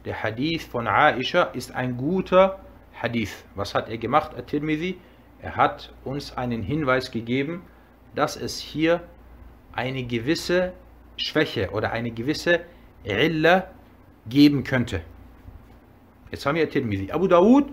[0.05, 2.59] Der Hadith von Aisha ist ein guter
[3.01, 3.45] Hadith.
[3.55, 4.99] Was hat er gemacht, At-Tirmidhi?
[5.40, 7.62] Er hat uns einen Hinweis gegeben,
[8.16, 9.03] dass es hier
[9.73, 10.73] eine gewisse
[11.16, 12.61] Schwäche oder eine gewisse
[13.05, 13.68] Illa
[14.27, 15.03] geben könnte.
[16.31, 17.12] Jetzt haben wir At-Tirmidhi.
[17.12, 17.66] Abu Dawud,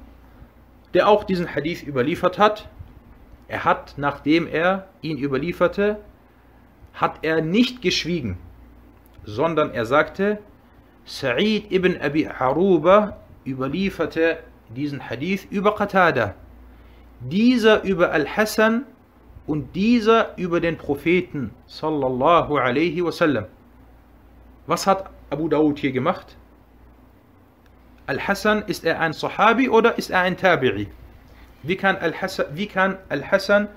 [0.93, 2.69] der auch diesen Hadith überliefert hat,
[3.47, 5.99] er hat, nachdem er ihn überlieferte,
[6.93, 8.37] hat er nicht geschwiegen,
[9.23, 10.39] sondern er sagte,
[11.05, 14.39] Sa'id ibn Abi Aruba überlieferte
[14.69, 16.35] diesen Hadith über Qatada,
[17.21, 18.85] dieser über Al-Hassan
[19.49, 23.45] und dieser über den Propheten sallallahu alaihi wasallam.
[24.67, 26.37] Was hat Abu Dawud hier gemacht?
[28.05, 30.87] Al-Hassan, ist er ein Sahabi oder ist er ein Tabi'i?
[31.63, 33.69] Wie kann Al-Hassan Al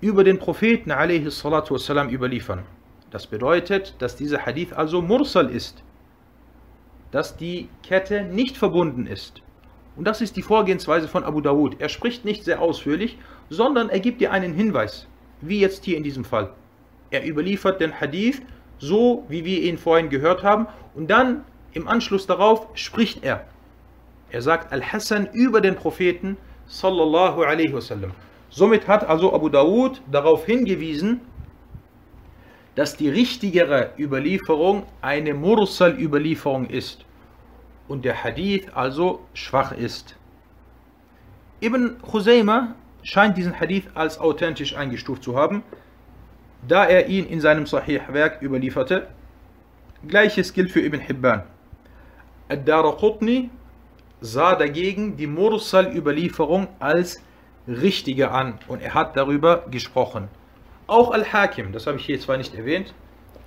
[0.00, 2.62] über den Propheten alaihi salatu wasallam überliefern?
[3.10, 5.84] Das bedeutet, dass dieser Hadith also Mursal ist
[7.10, 9.42] dass die Kette nicht verbunden ist.
[9.96, 11.80] Und das ist die Vorgehensweise von Abu Dawud.
[11.80, 13.18] Er spricht nicht sehr ausführlich,
[13.50, 15.06] sondern er gibt dir einen Hinweis,
[15.40, 16.50] wie jetzt hier in diesem Fall.
[17.10, 18.40] Er überliefert den Hadith
[18.78, 23.44] so, wie wir ihn vorhin gehört haben, und dann im Anschluss darauf spricht er.
[24.30, 26.36] Er sagt Al-Hassan über den Propheten
[26.66, 28.12] sallallahu alaihi wasallam.
[28.48, 31.20] Somit hat also Abu Dawud darauf hingewiesen,
[32.76, 37.04] dass die richtigere Überlieferung eine Mursal-Überlieferung ist
[37.88, 40.16] und der Hadith also schwach ist.
[41.60, 45.62] Ibn Khuzayma scheint diesen Hadith als authentisch eingestuft zu haben,
[46.66, 49.08] da er ihn in seinem Sahih-Werk überlieferte.
[50.06, 51.42] Gleiches gilt für Ibn Hibban.
[52.48, 53.50] Ad-Daraqutni
[54.20, 57.22] sah dagegen die Mursal-Überlieferung als
[57.66, 60.28] richtige an und er hat darüber gesprochen.
[60.86, 62.94] Auch Al-Hakim, das habe ich hier zwar nicht erwähnt,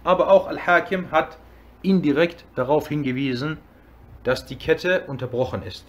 [0.03, 1.37] aber auch Al-Hakim hat
[1.81, 3.57] indirekt darauf hingewiesen,
[4.23, 5.85] dass die Kette unterbrochen ist.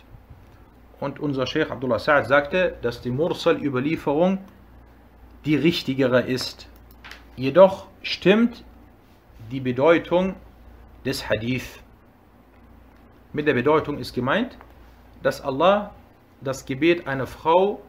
[1.05, 4.39] Und unser Sheikh Abdullah Sa'ad sagte, dass die Mursal-Überlieferung
[5.45, 6.67] die richtigere ist.
[7.37, 8.65] Jedoch stimmt
[9.51, 10.35] die Bedeutung
[11.05, 11.83] des Hadith.
[13.35, 14.57] Mit der Bedeutung ist gemeint,
[15.23, 15.95] dass Allah
[16.41, 17.83] das Gebet einer Frau,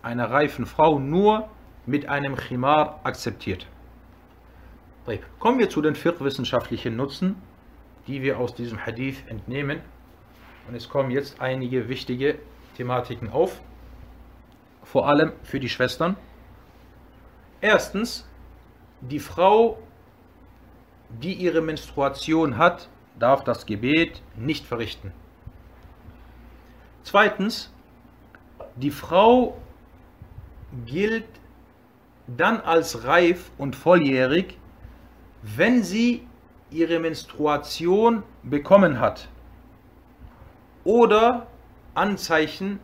[0.00, 1.46] einer reifen Frau, nur
[1.84, 3.66] mit einem Chimar akzeptiert.
[5.38, 7.36] Kommen wir zu den fiqh-wissenschaftlichen Nutzen,
[8.06, 9.82] die wir aus diesem Hadith entnehmen.
[10.68, 12.38] Und es kommen jetzt einige wichtige
[12.76, 13.60] Thematiken auf,
[14.82, 16.16] vor allem für die Schwestern.
[17.60, 18.26] Erstens,
[19.00, 19.78] die Frau,
[21.08, 22.88] die ihre Menstruation hat,
[23.18, 25.12] darf das Gebet nicht verrichten.
[27.02, 27.72] Zweitens,
[28.76, 29.58] die Frau
[30.86, 31.26] gilt
[32.26, 34.56] dann als reif und volljährig,
[35.42, 36.26] wenn sie
[36.70, 39.28] ihre Menstruation bekommen hat
[40.84, 41.46] oder
[41.94, 42.80] Anzeichen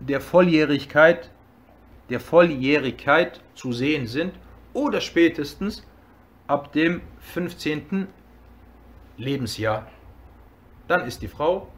[0.00, 1.30] der Volljährigkeit,
[2.10, 4.34] der Volljährigkeit zu sehen sind
[4.72, 5.82] oder spätestens
[6.46, 8.06] ab dem 15.
[9.16, 9.86] Lebensjahr.
[10.88, 11.68] dann ist die Frau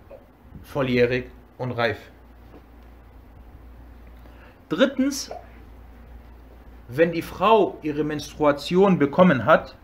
[0.62, 1.98] volljährig und reif.
[4.68, 5.30] Drittens,
[6.88, 9.76] wenn die Frau ihre Menstruation bekommen hat,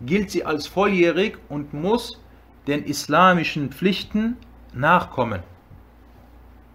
[0.00, 2.20] gilt sie als volljährig und muss
[2.66, 4.36] den islamischen Pflichten
[4.78, 5.42] nachkommen.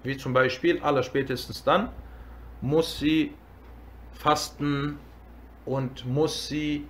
[0.03, 1.89] Wie zum Beispiel, allerspätestens dann,
[2.61, 3.33] muss sie
[4.11, 4.99] fasten
[5.65, 6.87] und muss sie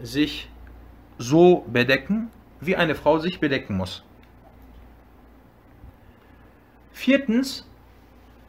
[0.00, 0.48] sich
[1.18, 2.30] so bedecken,
[2.60, 4.04] wie eine Frau sich bedecken muss.
[6.92, 7.68] Viertens,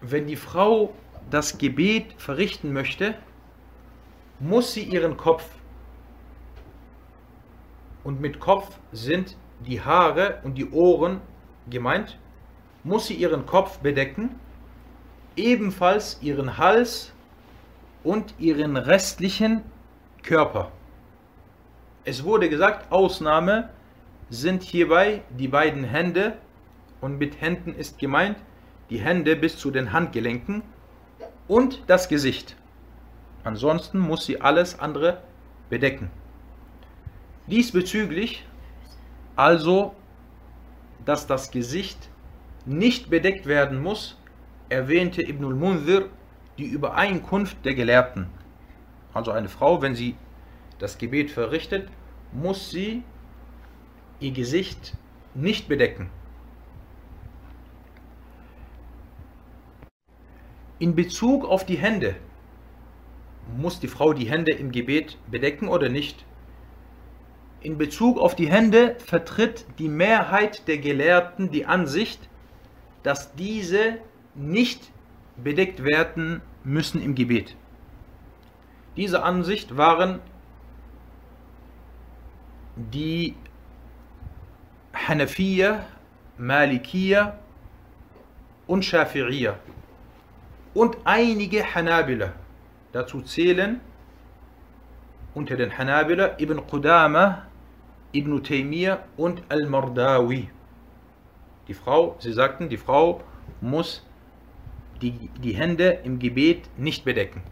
[0.01, 0.93] wenn die Frau
[1.29, 3.15] das Gebet verrichten möchte,
[4.39, 5.45] muss sie ihren Kopf,
[8.03, 11.21] und mit Kopf sind die Haare und die Ohren
[11.69, 12.17] gemeint,
[12.83, 14.39] muss sie ihren Kopf bedecken,
[15.35, 17.13] ebenfalls ihren Hals
[18.03, 19.61] und ihren restlichen
[20.23, 20.71] Körper.
[22.05, 23.69] Es wurde gesagt, Ausnahme
[24.29, 26.37] sind hierbei die beiden Hände
[27.01, 28.37] und mit Händen ist gemeint
[28.89, 30.63] die Hände bis zu den Handgelenken
[31.47, 32.55] und das Gesicht.
[33.43, 35.21] Ansonsten muss sie alles andere
[35.69, 36.09] bedecken.
[37.47, 38.45] Diesbezüglich
[39.35, 39.95] also,
[41.09, 42.07] dass das Gesicht
[42.67, 44.15] nicht bedeckt werden muss,
[44.69, 46.07] erwähnte Ibn al-Munzir
[46.59, 48.27] die Übereinkunft der Gelehrten.
[49.11, 50.15] Also eine Frau, wenn sie
[50.77, 51.89] das Gebet verrichtet,
[52.31, 53.01] muss sie
[54.19, 54.95] ihr Gesicht
[55.33, 56.11] nicht bedecken.
[60.77, 62.17] In Bezug auf die Hände,
[63.57, 66.23] muss die Frau die Hände im Gebet bedecken oder nicht?
[67.61, 72.29] In Bezug auf die Hände vertritt die Mehrheit der Gelehrten die Ansicht,
[73.03, 73.97] dass diese
[74.33, 74.91] nicht
[75.35, 77.55] bedeckt werden müssen im Gebet.
[78.95, 80.19] Diese Ansicht waren
[82.75, 83.35] die
[84.93, 85.85] Hanafiya,
[86.37, 87.37] Malikiya
[88.67, 89.55] und Shafi'iyya
[90.73, 92.31] und einige Hanabila.
[92.93, 93.81] Dazu zählen
[95.33, 97.48] unter den Hanabila Ibn Qudama,
[98.11, 100.49] Ibn Taymiyyah und Al-Mardawi.
[101.67, 103.21] Die Frau, sie sagten, die Frau
[103.61, 104.05] muss
[105.01, 107.43] die, die Hände im Gebet nicht bedecken.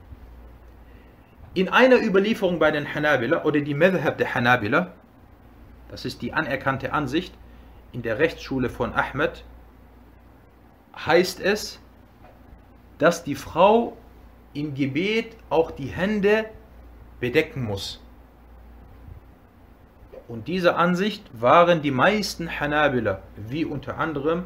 [1.53, 4.93] In einer Überlieferung bei den Hanabila oder die Madhab der Hanabila,
[5.89, 7.33] das ist die anerkannte Ansicht
[7.91, 9.43] in der Rechtsschule von Ahmed,
[10.95, 11.79] heißt es,
[12.97, 13.95] dass die Frau
[14.53, 16.45] im Gebet auch die Hände
[17.19, 18.01] bedecken muss.
[20.27, 24.45] Und dieser Ansicht waren die meisten Hanabila, wie unter anderem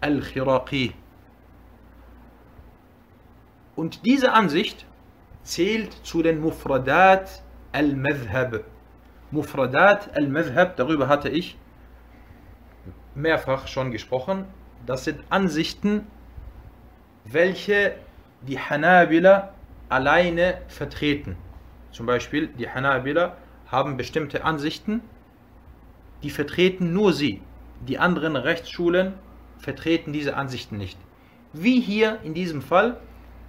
[0.00, 0.94] Al-Khiraqi.
[3.76, 4.84] Und diese Ansicht
[5.44, 7.42] zählt zu den Mufradat
[7.72, 8.64] al-Madhhab.
[9.30, 11.56] Mufradat al-Madhhab, darüber hatte ich
[13.14, 14.44] mehrfach schon gesprochen.
[14.86, 16.06] Das sind Ansichten,
[17.24, 17.94] welche
[18.42, 19.54] die Hanabila
[19.88, 21.36] alleine vertreten.
[21.92, 23.36] Zum Beispiel die Hanabila
[23.72, 25.00] haben bestimmte Ansichten,
[26.22, 27.40] die vertreten nur sie.
[27.88, 29.14] Die anderen Rechtsschulen
[29.58, 30.98] vertreten diese Ansichten nicht.
[31.52, 33.00] Wie hier in diesem Fall,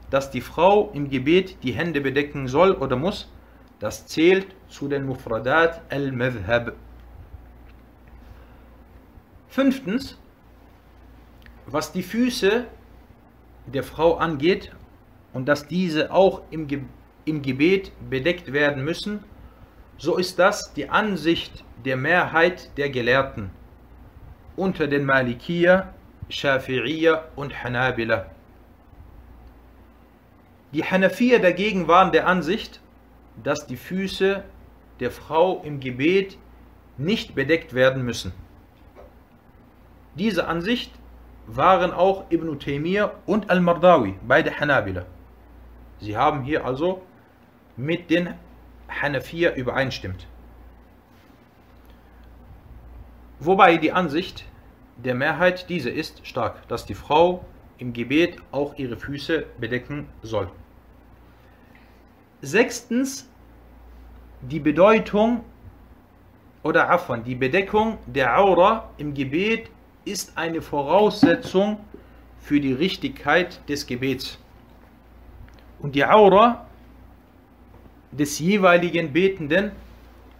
[0.09, 3.31] dass die Frau im Gebet die Hände bedecken soll oder muss,
[3.79, 6.73] das zählt zu den Mufradat al-Madhhab.
[9.49, 10.17] Fünftens,
[11.65, 12.65] was die Füße
[13.65, 14.71] der Frau angeht
[15.33, 16.81] und dass diese auch im, Ge
[17.25, 19.23] im Gebet bedeckt werden müssen,
[19.97, 23.51] so ist das die Ansicht der Mehrheit der Gelehrten
[24.55, 25.93] unter den Malikiya,
[26.29, 28.27] Shafi'iyya und Hanabila.
[30.73, 32.81] Die Hanafiya dagegen waren der Ansicht,
[33.43, 34.43] dass die Füße
[34.99, 36.37] der Frau im Gebet
[36.97, 38.31] nicht bedeckt werden müssen.
[40.15, 40.91] Diese Ansicht
[41.47, 45.05] waren auch Ibn Taymiyyah und Al-Mardawi, beide Hanabila.
[45.99, 47.01] Sie haben hier also
[47.75, 48.35] mit den
[49.01, 50.27] Hanafiya übereinstimmt.
[53.39, 54.45] Wobei die Ansicht
[54.97, 57.45] der Mehrheit diese ist stark, dass die Frau
[57.77, 60.49] im Gebet auch ihre Füße bedecken soll.
[62.41, 63.29] Sechstens
[64.41, 65.43] die Bedeutung
[66.63, 69.69] oder Afwan, die Bedeckung der Aura im Gebet
[70.05, 71.79] ist eine Voraussetzung
[72.37, 74.37] für die Richtigkeit des Gebets.
[75.79, 76.65] Und die Aura
[78.17, 79.71] des jeweiligen Betenden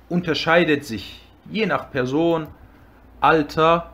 [0.10, 2.48] unterscheidet sich je nach Person,
[3.20, 3.94] Alter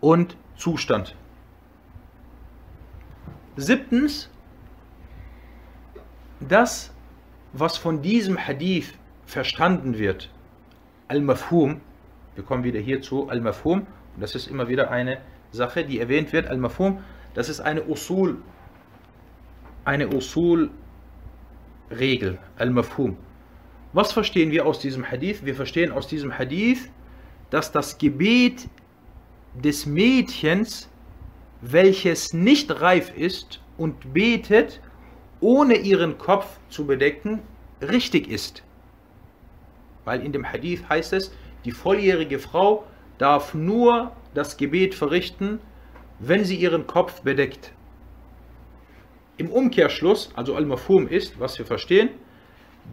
[0.00, 1.14] und Zustand.
[3.56, 4.28] Siebtens,
[6.40, 6.92] das,
[7.52, 8.92] was von diesem Hadith
[9.26, 10.30] verstanden wird,
[11.08, 11.80] Al-Mafhum,
[12.36, 13.80] Wir kommen wieder hier zu Al-Mafhum.
[14.14, 15.18] Und das ist immer wieder eine
[15.52, 16.46] Sache, die erwähnt wird.
[16.46, 17.02] Al-Mafhum,
[17.34, 18.36] das ist eine Usul,
[19.84, 20.08] eine
[21.90, 22.38] Usul-Regel.
[22.56, 23.16] Al-Mafhum.
[23.92, 25.44] Was verstehen wir aus diesem Hadith?
[25.44, 26.90] Wir verstehen aus diesem Hadith,
[27.50, 28.68] dass das Gebet
[29.54, 30.88] des Mädchens,
[31.60, 34.80] welches nicht reif ist und betet,
[35.40, 37.40] ohne ihren Kopf zu bedecken,
[37.80, 38.62] richtig ist.
[40.04, 41.32] Weil in dem Hadith heißt es,
[41.64, 42.84] die volljährige Frau
[43.18, 45.58] darf nur das Gebet verrichten,
[46.18, 47.72] wenn sie ihren Kopf bedeckt.
[49.38, 52.10] Im Umkehrschluss, also Al-Mafhum ist, was wir verstehen,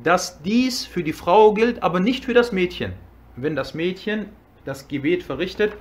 [0.04, 2.94] dass dies für die Frau gilt, aber nicht für das Mädchen.
[3.36, 4.30] Wenn das Mädchen
[4.66, 5.74] das Gebet verrichtet,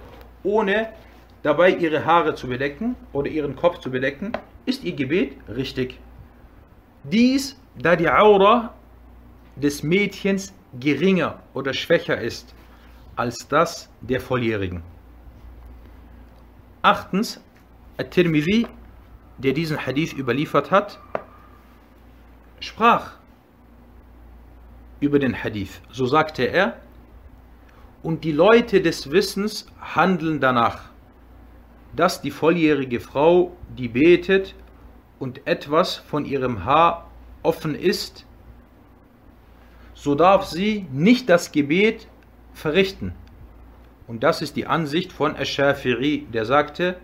[0.43, 0.93] ohne
[1.43, 4.33] dabei ihre Haare zu bedecken oder ihren Kopf zu bedecken,
[4.67, 5.99] ist ihr Gebet richtig.
[7.05, 8.75] Dies, da die Aura
[9.57, 12.55] des Mädchens geringer oder schwächer ist
[13.17, 14.83] als das der Volljährigen.
[16.83, 17.43] Achtens,
[17.99, 18.67] At-Tirmidhi,
[19.39, 20.99] der diesen Hadith überliefert hat,
[22.61, 23.13] sprach
[25.01, 25.81] über den Hadith.
[25.91, 26.81] So sagte er,
[28.03, 30.91] und die Leute des Wissens handeln danach,
[31.95, 34.55] dass die volljährige Frau, die betet
[35.19, 37.11] und etwas von ihrem Haar
[37.43, 38.27] offen ist,
[39.95, 42.09] so darf sie nicht das Gebet
[42.55, 43.13] verrichten.
[44.07, 46.97] Und das ist die Ansicht von Ash-Shafiri, der sagte,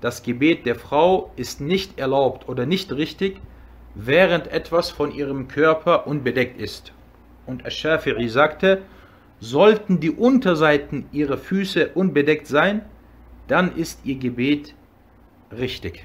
[0.00, 3.40] das Gebet der Frau ist nicht erlaubt oder nicht richtig,
[3.94, 6.92] während etwas von ihrem Körper unbedeckt ist.
[7.46, 8.82] Und Ash-Shafiri sagte,
[9.40, 12.82] sollten die Unterseiten ihrer Füße unbedeckt sein,
[13.48, 14.74] dann ist ihr Gebet
[15.52, 16.04] richtig.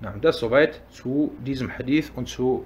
[0.00, 2.64] Na, das soweit zu diesem Hadith und zu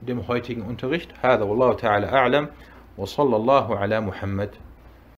[0.00, 1.12] dem heutigen Unterricht.
[1.22, 2.48] هذا والله تعالى أعلم
[2.96, 4.50] وصلى الله على محمد